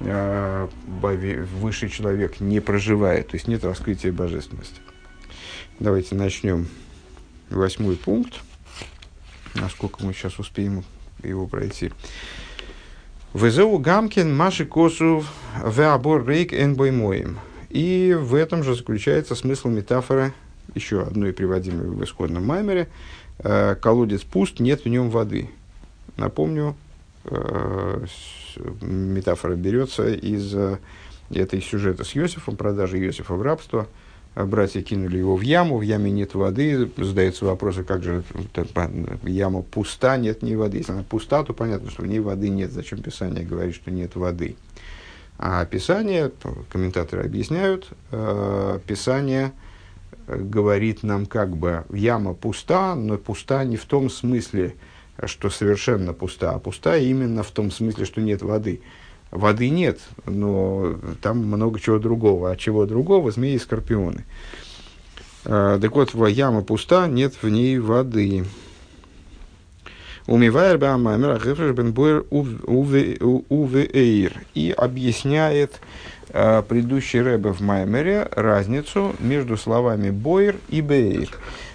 [0.00, 0.68] э,
[1.60, 4.80] высший человек не проживает, то есть нет раскрытия божественности.
[5.78, 6.66] Давайте начнем
[7.50, 8.40] восьмой пункт.
[9.54, 10.84] Насколько мы сейчас успеем
[11.22, 11.92] его пройти.
[13.34, 15.24] Везеу Гамкин Маши Косу
[15.64, 17.38] Веабор Рейк Энбоймоем.
[17.68, 20.32] И в этом же заключается смысл метафоры,
[20.74, 22.88] еще одной приводимой в исходном маймере–
[23.42, 25.48] Э, колодец пуст, нет в нем воды.
[26.16, 26.76] Напомню,
[27.24, 28.04] э,
[28.82, 30.78] метафора берется из э,
[31.30, 33.86] этой сюжета с Иосифом, продажи Иосифа в рабство.
[34.34, 36.90] Братья кинули его в яму, в яме нет воды.
[36.96, 38.22] Задается вопрос, а как же
[39.24, 40.78] яма пуста, нет ни воды.
[40.78, 42.70] Если она пуста, то понятно, что в ней воды нет.
[42.72, 44.56] Зачем Писание говорит, что нет воды?
[45.38, 46.30] А Писание,
[46.70, 47.88] комментаторы объясняют,
[48.86, 49.52] Писание–
[50.26, 54.76] говорит нам как бы яма пуста, но пуста не в том смысле,
[55.24, 58.80] что совершенно пуста, а пуста именно в том смысле, что нет воды.
[59.30, 62.50] Воды нет, но там много чего другого.
[62.50, 63.30] А чего другого?
[63.30, 64.24] Змеи и скорпионы.
[65.44, 68.44] А, так вот, яма пуста, нет в ней воды.
[70.26, 71.94] Умивайр бен
[74.54, 75.80] И объясняет
[76.28, 81.30] э, предыдущий Рэбе в Маймере разницу между словами «бойр» и «бейр».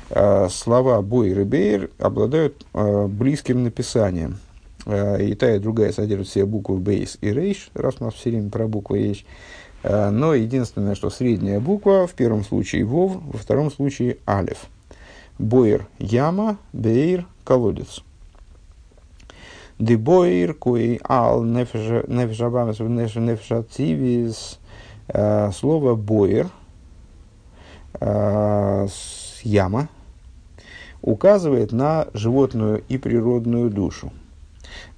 [0.09, 4.37] Э, слова «бойр» и «бейр» обладают близким написанием.
[4.85, 8.29] Э, и та, и другая содержат все буквы «бейс» и «рейш», раз у нас все
[8.29, 9.25] время про буквы речь.
[9.83, 14.65] Э, но единственное, что средняя буква в первом случае «вов», во втором случае «алев».
[15.39, 18.03] «Бойр»– яма, «бейр»– колодец.
[19.77, 24.59] דבור קאי על נפש הבהמית ונפש הטבעית.
[25.07, 25.99] Э, слово
[27.99, 28.87] э,
[29.43, 29.89] яма,
[31.01, 34.11] указывает на животную и природную душу.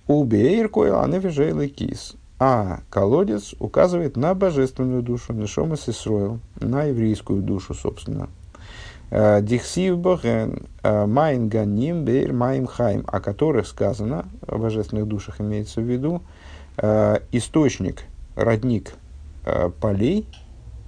[0.08, 2.16] ובאר קאי על הנפש האלקית.
[2.40, 8.30] А колодец указывает на божественную душу, נשמת ישראל, на еврейскую душу, собственно.
[9.10, 15.42] Э, דכתיב בהן э, מעין גנים באר מים חיים, о которых сказано, в божественных душах
[15.42, 16.22] имеется в виду,
[16.78, 18.04] э, источник,
[18.36, 18.94] родник
[19.80, 20.28] полей,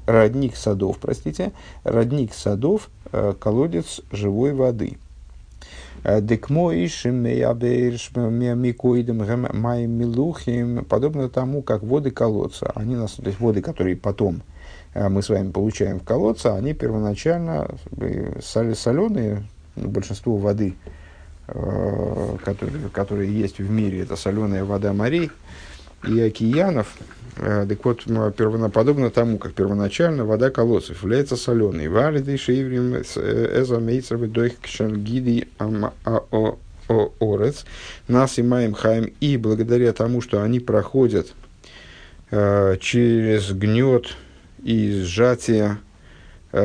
[0.06, 1.54] родник садов, простите,
[1.86, 2.90] родник садов,
[3.40, 4.98] колодец живой воды.
[9.88, 14.42] Милухим, подобно тому, как воды колодца, они нас, то есть воды, которые потом
[14.94, 17.70] а мы с вами получаем в колодце, они первоначально
[18.42, 19.44] соленые,
[19.76, 20.76] ну, большинство воды,
[21.48, 25.30] э, которые, которые есть в мире, это соленая вода морей,
[26.08, 26.98] и океанов.
[27.38, 28.04] Э, так вот,
[28.74, 31.88] подобно тому, как первоначально вода колодцев является соленой.
[31.88, 35.48] Валиды шейврим э, эза мейцервы дойх кшангиди
[36.88, 37.66] орец,
[38.08, 41.34] нас и маем хаем, и благодаря тому, что они проходят
[42.32, 44.16] э, через гнет
[44.64, 45.78] и сжатие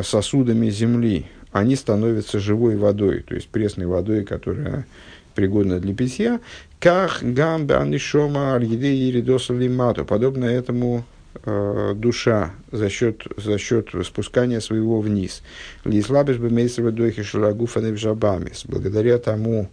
[0.03, 4.87] сосудами земли, они становятся живой водой, то есть пресной водой, которая
[5.35, 6.41] пригодна для питья,
[6.85, 11.07] как гамбе анишома альгиде и лимату, подобно этому
[11.47, 15.43] э, душа за счет, за счет спускания своего вниз.
[15.87, 19.71] Лислабиш бы мейсер дойхи шарагуфа жабамис, благодаря тому,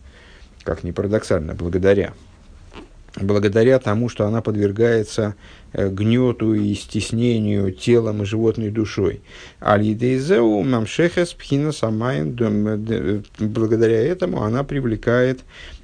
[0.63, 2.13] как ни парадоксально, благодаря,
[3.17, 5.35] благодаря тому, что она подвергается
[5.73, 9.19] э, гнету и стеснению телом и животной душой.
[9.61, 15.41] Аль-Едейзеу мамшехес пхина самайн, э, благодаря этому она привлекает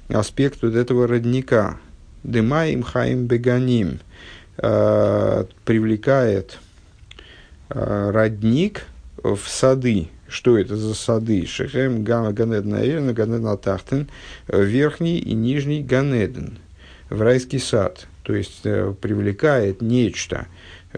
[0.08, 1.78] аспект вот этого родника.
[2.24, 4.00] Дымаим хаим беганим
[4.56, 6.58] э, привлекает
[7.68, 8.84] родник
[9.22, 11.46] в сады, что это за сады?
[11.46, 14.08] Шехем Ганеден Аэрен, Ганеден Атахтен,
[14.46, 16.58] верхний и нижний Ганеден,
[17.08, 18.06] в райский сад.
[18.22, 20.48] То есть э, привлекает нечто,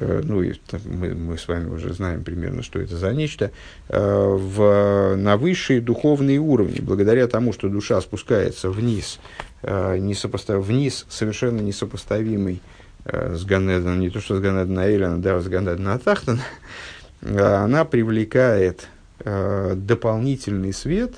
[0.01, 3.51] ну, и, мы, мы с вами уже знаем примерно, что это за нечто,
[3.89, 9.19] э, в, на высшие духовные уровни, благодаря тому, что душа спускается вниз,
[9.63, 12.63] несопостав, вниз совершенно несопоставимый
[13.05, 16.41] с Ганедом, не то что с Ганедом Аэлен, а даже с Ганедом Атахтен,
[17.23, 18.87] она привлекает
[19.25, 21.15] э, дополнительный свет,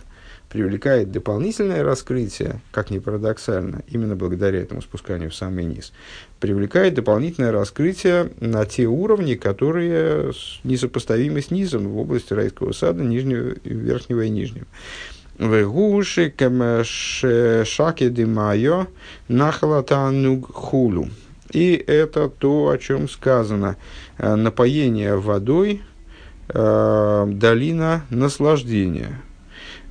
[0.52, 5.94] привлекает дополнительное раскрытие, как ни парадоксально, именно благодаря этому спусканию в самый низ,
[6.40, 10.32] привлекает дополнительное раскрытие на те уровни, которые
[10.62, 14.66] несопоставимы с низом в области райского сада, нижнего, верхнего и нижнего.
[15.38, 16.34] Вегуши
[16.84, 18.88] шаки димайо
[19.28, 21.08] нахалатануг хулу.
[21.50, 23.76] И это то, о чем сказано.
[24.18, 25.82] Э, напоение водой
[26.48, 29.22] э, долина наслаждения.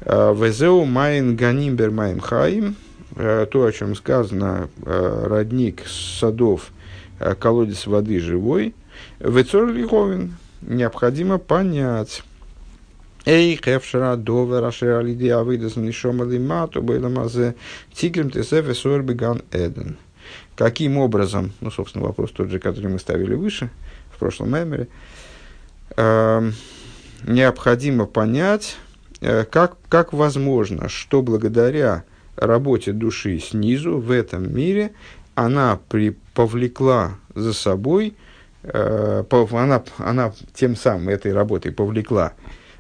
[0.02, 2.76] Э, וזהו מעין גנים באר מים חיים,
[3.16, 6.72] э, то, о чем сказано, э, родник садов,
[7.40, 8.74] колодец воды живой.
[9.20, 12.24] וצריך להבין, необходимо понять.
[13.26, 17.56] איך אפשר הדבר אשר על ידי עבודת הנשמה למטה בעולם הזה
[17.94, 19.98] תגרום תוספת אור בגן עדן.
[20.56, 23.70] Каким образом, ну, собственно, вопрос тот же, который мы ставили выше,
[24.12, 24.88] в прошлом мемере,
[25.98, 26.54] Эм,
[27.24, 28.78] необходимо понять,
[29.22, 32.04] как, как возможно, что благодаря
[32.36, 34.92] работе души снизу в этом мире
[35.36, 38.16] она при, повлекла за собой,
[38.64, 42.34] э, она, она тем самым этой работой повлекла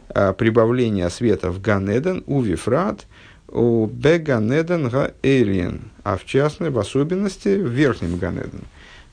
[0.09, 3.05] э, прибавление света в Ганеден, у Вифрат,
[3.47, 8.63] у Беганеден Гаэлиен, а в частности, в особенности в верхнем Ганеден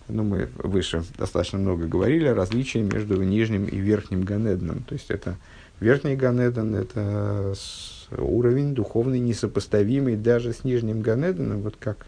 [0.09, 4.83] ну, мы выше достаточно много говорили о различии между нижним и верхним Ганедном.
[4.85, 5.37] То есть это
[5.81, 7.55] верхний Ганедон, это
[8.17, 12.07] уровень духовный несопоставимый даже с нижним Ганедоном, вот как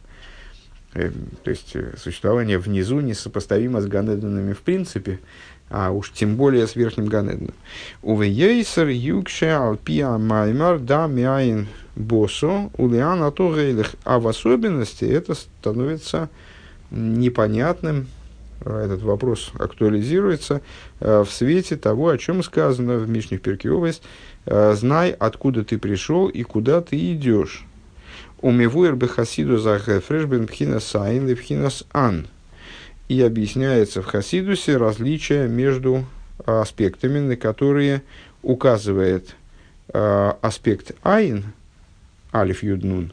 [0.95, 1.11] э,
[1.45, 5.21] то есть э, существование внизу несопоставимо с Ганедонами в принципе,
[5.69, 7.55] а уж тем более с верхним Ганедоном.
[8.03, 11.09] Увейсер юкше алпия маймар да
[11.97, 13.33] босо улиана
[14.05, 16.29] А в особенности это становится
[16.91, 18.09] непонятным,
[18.65, 20.61] этот вопрос актуализируется
[21.01, 24.03] э, в свете того, о чем сказано в Мишних Перкиовость,
[24.47, 27.65] э, «Знай, откуда ты пришел и куда ты идешь».
[28.41, 32.27] Умивуэр бехасиду за фрешбен пхинас сайн и пхинас ан.
[33.09, 36.07] И объясняется в Хасидусе различие между
[36.47, 38.03] аспектами, на которые
[38.43, 39.37] указывает
[39.93, 41.45] э, аспект айн,
[42.33, 43.13] алиф юднун,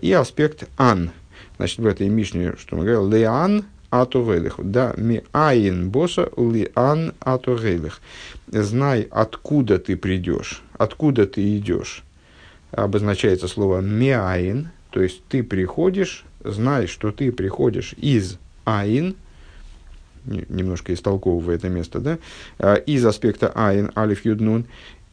[0.00, 1.10] и аспект ан–
[1.58, 4.56] Значит, в этой Мишне, что мы говорим, леан атогейлих.
[4.58, 8.00] Да, ми айн боса леан атогейлих.
[8.46, 12.04] Знай, откуда ты придешь, откуда ты идешь.
[12.70, 19.16] Обозначается слово миаин, то есть ты приходишь, знай, что ты приходишь из айн,
[20.24, 22.18] немножко истолковывая это место, да,
[22.58, 24.66] а, из аспекта אין, алиф юд нун,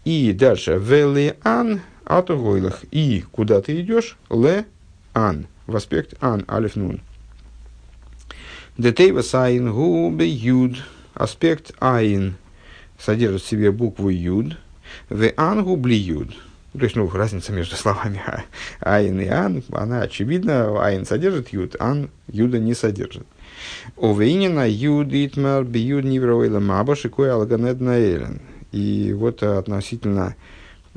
[0.03, 7.01] и дальше ולאן אתה הולך, и куда ты идешь, לאן в аспект אן, алиф нун.
[8.77, 10.83] דתיבת אין הוא ביוד.
[11.13, 12.35] Аспект אין
[12.99, 14.57] содержит в себе букву юд.
[15.09, 16.35] ואן הוא בלי יוד.
[16.73, 18.21] То есть, ну, разница между словами
[18.81, 20.83] אין и אן, она очевидна.
[20.83, 23.25] אין содержит юд, אן юда не содержит.
[23.95, 28.41] Овейнина юд итмар биюд нивроила маба шикуя алганед наэлен.
[28.73, 30.35] И вот относительно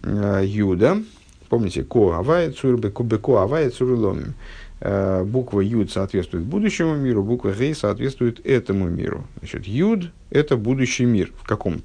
[0.02, 1.00] э, юда,
[1.48, 4.34] помните, ко авает кубе ко авает цурломим Э,
[4.80, 9.26] буква Юд соответствует будущему миру, буква Гей соответствует этому миру.
[9.38, 11.32] Значит, Юд– это будущий мир.
[11.36, 11.82] В каком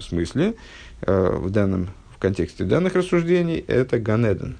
[0.00, 0.54] смысле?
[1.02, 4.58] Э, в данном в контексте данных рассуждений это Ганеден.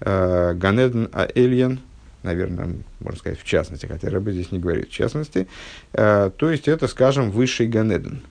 [0.00, 1.78] Э, Ганеден Аэльян,
[2.22, 5.46] наверное, можно сказать в частности, хотя Ребе здесь не говорит в частности.
[5.92, 8.22] То есть это, скажем, высший גן עדן.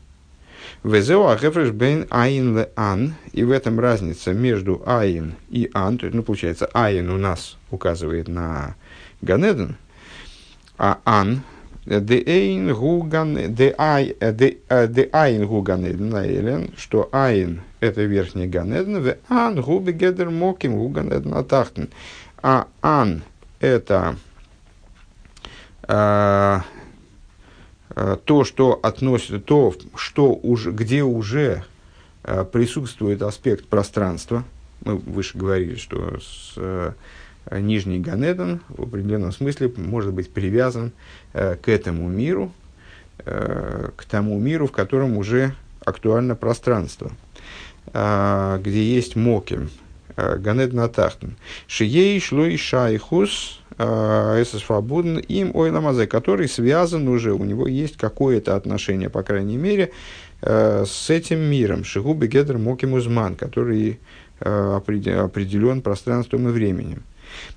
[0.84, 3.16] וזהו ההפרש בין אין לאן.
[3.34, 5.98] И в этом разница между אין и אן.
[5.98, 8.76] То есть, ну, получается, אין у нас указывает на
[9.22, 9.78] גן עדן,
[10.78, 11.42] а אן
[11.86, 14.58] דאין הוא ד ד
[14.88, 20.30] דאין הוא גן עדן העליון, что אין это верхний גן עדן, ואן הוא בגדר מקום
[20.30, 21.90] הוא גן עדן התחתון,
[22.44, 23.24] а ан
[23.60, 24.18] это
[25.88, 26.60] Э,
[28.26, 31.64] то, что относится, то, что уже, где уже
[32.24, 34.44] э, присутствует аспект пространства,
[34.84, 36.92] мы выше говорили, что с, э,
[37.52, 40.92] нижний Ганедон в определенном смысле может быть привязан
[41.32, 42.52] к этому миру,
[43.24, 47.10] к тому миру, в котором уже актуально пространство,
[47.86, 49.70] где есть Моким,
[50.18, 51.38] Ганед Натахтен.
[51.68, 59.10] Шией шлой шайхус эсэс свободен им ойламазе, который связан уже, у него есть какое-то отношение,
[59.10, 59.92] по крайней мере,
[60.42, 61.84] э, с этим миром.
[61.84, 64.00] Шигуби Гедер Мокимузман, который
[64.40, 67.04] э, определен пространством и временем.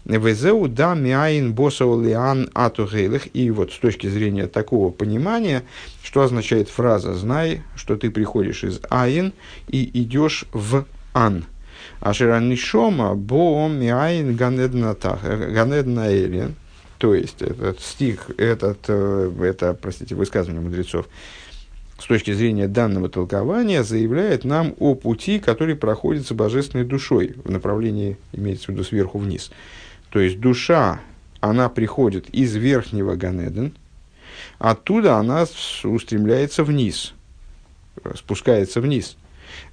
[0.05, 3.35] Везеу да миаин босаулиан атугейлых.
[3.35, 5.63] И вот с точки зрения такого понимания,
[6.03, 9.33] что означает фраза «знай, что ты приходишь из аин
[9.69, 11.45] и идешь в ан».
[12.01, 16.55] Аширанишома боом миайн ганеднаэлен.
[16.99, 21.09] То есть, этот стих, этот, э, это, простите, высказывание мудрецов,
[21.99, 28.19] с точки зрения данного толкования, заявляет нам о пути, который проходит божественной душой в направлении,
[28.33, 29.51] имеется в виду, сверху вниз.
[30.11, 31.01] То есть, душа,
[31.41, 33.73] она приходит из верхнего Ганеден,
[34.59, 35.47] оттуда она
[35.85, 37.15] устремляется вниз,
[38.15, 39.17] спускается вниз.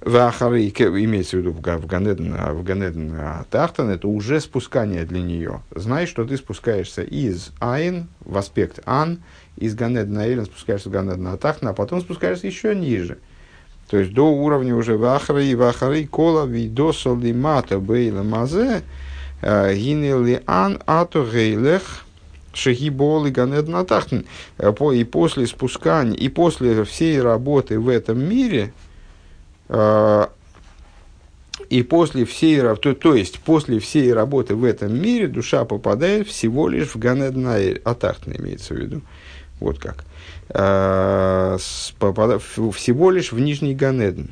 [0.00, 3.14] Вахары, имеется в виду в Ганеден, в Ганеден
[3.50, 5.62] Тахтан, это уже спускание для нее.
[5.74, 9.22] Знай, что ты спускаешься из Айн в аспект Ан,
[9.56, 13.18] из Ганедна Эйлен спускаешься в Ганедна Тахтан, а потом спускаешься еще ниже.
[13.90, 18.82] То есть до уровня уже Вахары и Вахары Кола Видосо Лимата Бейла Мазе
[19.40, 22.04] э, Гинели Ан Ато Гейлех
[22.52, 24.26] Шагибол и Ганедна Тахтан.
[24.58, 28.87] Э, и после спускания, и после всей работы в этом мире– а,
[31.68, 36.68] и после всей, то, то есть после всей работы в этом мире душа попадает всего
[36.68, 39.02] лишь в Ганеднайр, Атахтна имеется в виду.
[39.60, 40.04] Вот как.
[40.50, 44.26] А, всего лишь в Нижний Ганедн.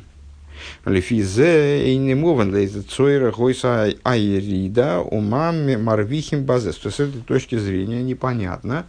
[0.86, 6.76] Лефизе и не лезет цойра гойса айрида умам марвихим базес.
[6.76, 8.86] То есть с этой точки зрения непонятно,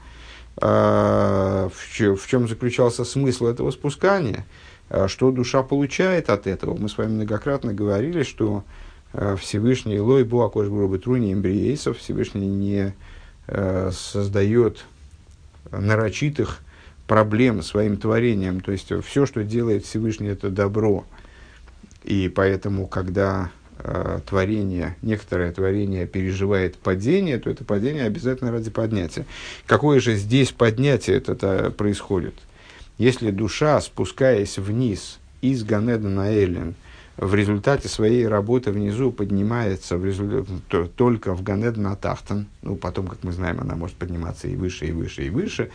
[0.55, 4.76] а, в чем заключался смысл этого спускания– а
[5.07, 6.75] что душа получает от этого?
[6.77, 8.63] Мы с вами многократно говорили, что
[9.13, 12.93] э, Всевышний Лой Буакош Бурубатруни Эмбриейсов Всевышний не
[13.47, 14.85] э, создает
[15.71, 16.59] нарочитых
[17.07, 18.59] проблем своим творением.
[18.61, 21.05] То есть все, что делает Всевышний, это добро.
[22.03, 29.25] И поэтому, когда э, творение, некоторое творение переживает падение, то это падение обязательно ради поднятия.
[29.65, 32.35] Какое же здесь поднятие это происходит?
[32.97, 36.75] Если душа, спускаясь вниз из Ганеда на Эллин,
[37.17, 42.75] в результате своей работы внизу поднимается в результате, то, только в Ганед на Тахтан, ну,
[42.75, 45.71] потом, как мы знаем, она может подниматься и выше, и выше, и выше,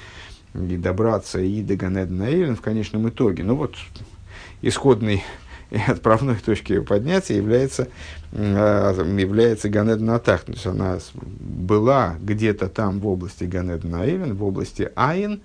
[0.55, 3.43] и добраться и до Ганеда на Эллин в конечном итоге.
[3.43, 3.75] Ну, вот,
[4.61, 5.23] исходной
[5.71, 7.89] и отправной точки поднятия является,
[8.33, 10.55] э, является Ганед на Тахтан.
[10.55, 10.99] То есть, она
[11.41, 15.41] была где-то там в области Ганед на Эллин, в области Айн,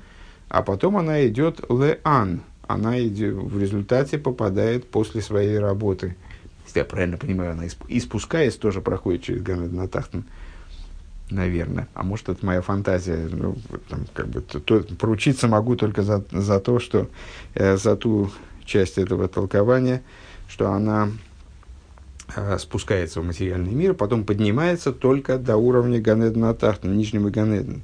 [0.50, 2.42] а потом она идет леан.
[2.68, 6.16] Она идет, в результате попадает после своей работы.
[6.66, 9.72] Если я правильно понимаю, она и спускаясь тоже проходит через Ганед.
[11.30, 11.90] Наверное.
[11.94, 13.28] А может, это моя фантазия.
[13.30, 13.58] Ну,
[13.90, 17.10] там, как бы, то, то, поручиться могу только за, за то, что
[17.54, 18.32] э, за ту
[18.64, 20.04] часть этого толкования,
[20.48, 21.10] что она
[22.34, 27.82] э, спускается в материальный мир, потом поднимается только до уровня Ганедна нижнего Ганедна.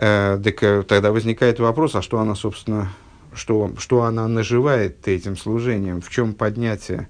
[0.00, 2.90] Так э, тогда возникает вопрос, а что она, собственно,
[3.34, 7.08] что, что она наживает этим служением, в чем поднятие,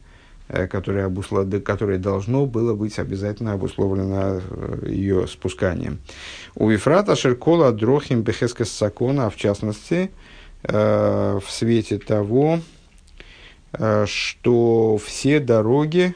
[0.48, 1.46] э, которое, обуслов...
[1.62, 4.40] которое должно было быть обязательно обусловлено
[4.84, 6.00] ее спусканием.
[6.56, 10.10] У Вифрата Шеркола Дрохим Бехескес Сакона, а в частности,
[10.62, 12.60] в свете того,
[14.04, 16.14] что все дороги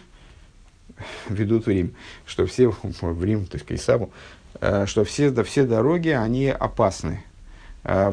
[1.29, 1.95] ведут в Рим,
[2.27, 4.13] что все в Рим, то есть к Исаву,
[4.87, 7.23] что все, да, все дороги, они опасны.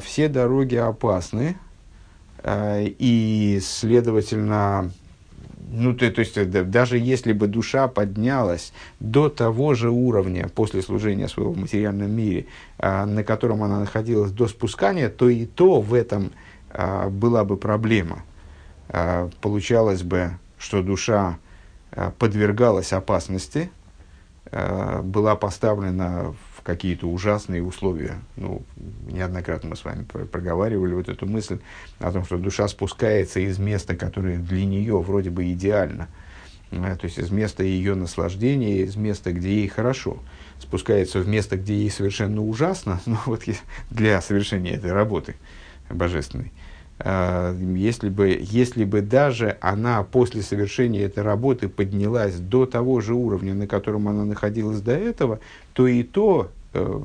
[0.01, 1.55] Все дороги опасны,
[2.45, 4.91] и, следовательно,
[5.71, 11.29] ну, то, то есть, даже если бы душа поднялась до того же уровня после служения
[11.29, 12.47] своего в материальном мире,
[12.79, 16.33] на котором она находилась до спускания, то и то в этом
[17.09, 18.23] была бы проблема.
[19.39, 21.37] Получалось бы, что душа
[22.19, 23.71] подвергалась опасности,
[24.51, 28.19] была поставлена в какие-то ужасные условия.
[28.35, 28.63] Ну,
[29.07, 31.59] неоднократно мы с вами проговаривали вот эту мысль
[31.99, 36.07] о том, что душа спускается из места, которое для нее вроде бы идеально,
[36.71, 40.19] то есть из места ее наслаждения, из места, где ей хорошо,
[40.59, 43.43] спускается в место, где ей совершенно ужасно, ну, вот
[43.89, 45.35] для совершения этой работы
[45.89, 46.51] божественной.
[47.03, 53.15] А, если бы, если бы даже она после совершения этой работы поднялась до того же
[53.15, 55.39] уровня, на котором она находилась до этого,
[55.73, 57.01] то и то э,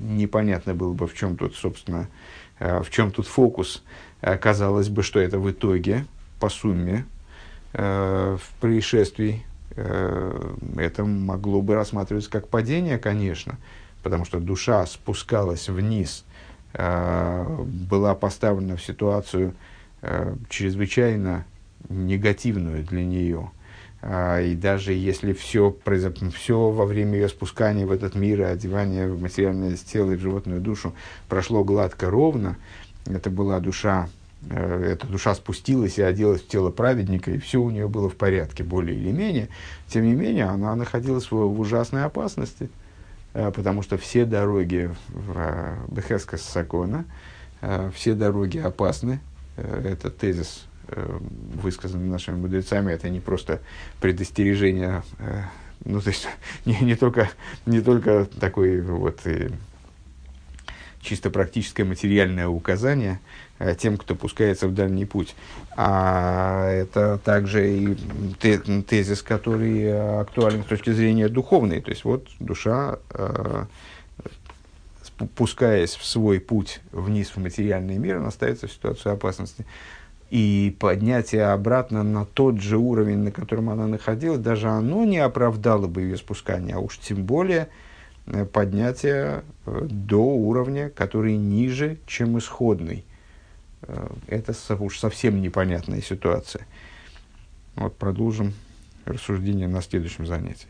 [0.00, 2.08] непонятно было бы, в чем тут, собственно,
[2.58, 3.84] э, в чем тут фокус.
[4.20, 6.04] Казалось бы, что это в итоге,
[6.40, 7.04] по сумме,
[7.74, 13.56] э, в происшествии, э, это могло бы рассматриваться как падение, конечно,
[14.02, 16.47] потому что душа спускалась вниз– Э,
[16.78, 19.54] была поставлена в ситуацию
[20.00, 21.44] э, чрезвычайно
[21.88, 23.50] негативную для нее.
[24.00, 25.76] А, и даже если все,
[26.34, 30.20] все во время ее спускания в этот мир и одевания в материальное тело и в
[30.20, 30.94] животную душу
[31.28, 32.56] прошло гладко, ровно,
[33.06, 34.08] это была душа,
[34.48, 38.14] э, эта душа спустилась и оделась в тело праведника, и все у нее было в
[38.14, 39.48] порядке, более или менее,
[39.88, 42.87] тем не менее, она находилась в, ужасной опасности– Э,
[43.32, 47.04] потому что все дороги в э, Бехескас Сакона,
[47.60, 49.20] э, все дороги опасны.
[49.56, 53.60] Это тезис, высказанный нашими мудрецами, это не просто
[54.00, 55.02] предостережение,
[55.84, 56.28] ну, то есть
[56.64, 57.28] не, не, только,
[57.66, 59.20] не только такой вот
[61.00, 63.18] чисто практическое материальное указание э,
[63.78, 65.34] тем, кто пускается в дальний путь.
[65.76, 67.96] А это также и
[68.82, 71.80] тезис, который э, актуален с точки зрения духовной.
[71.80, 73.64] То есть вот душа, э,
[75.34, 79.64] пускаясь в свой путь вниз в материальный мир, она ставится в ситуацию опасности.
[80.30, 85.86] И поднятие обратно на тот же уровень, на котором она находилась, даже оно не оправдало
[85.86, 87.68] бы ее спускание, а уж тем более–
[88.30, 93.04] Э, поднятия э, до уровня, который ниже, чем исходный.
[93.88, 96.66] Э, это уж совсем непонятная ситуация.
[97.74, 98.54] Вот продолжим
[99.04, 100.68] рассуждение на следующем занятии.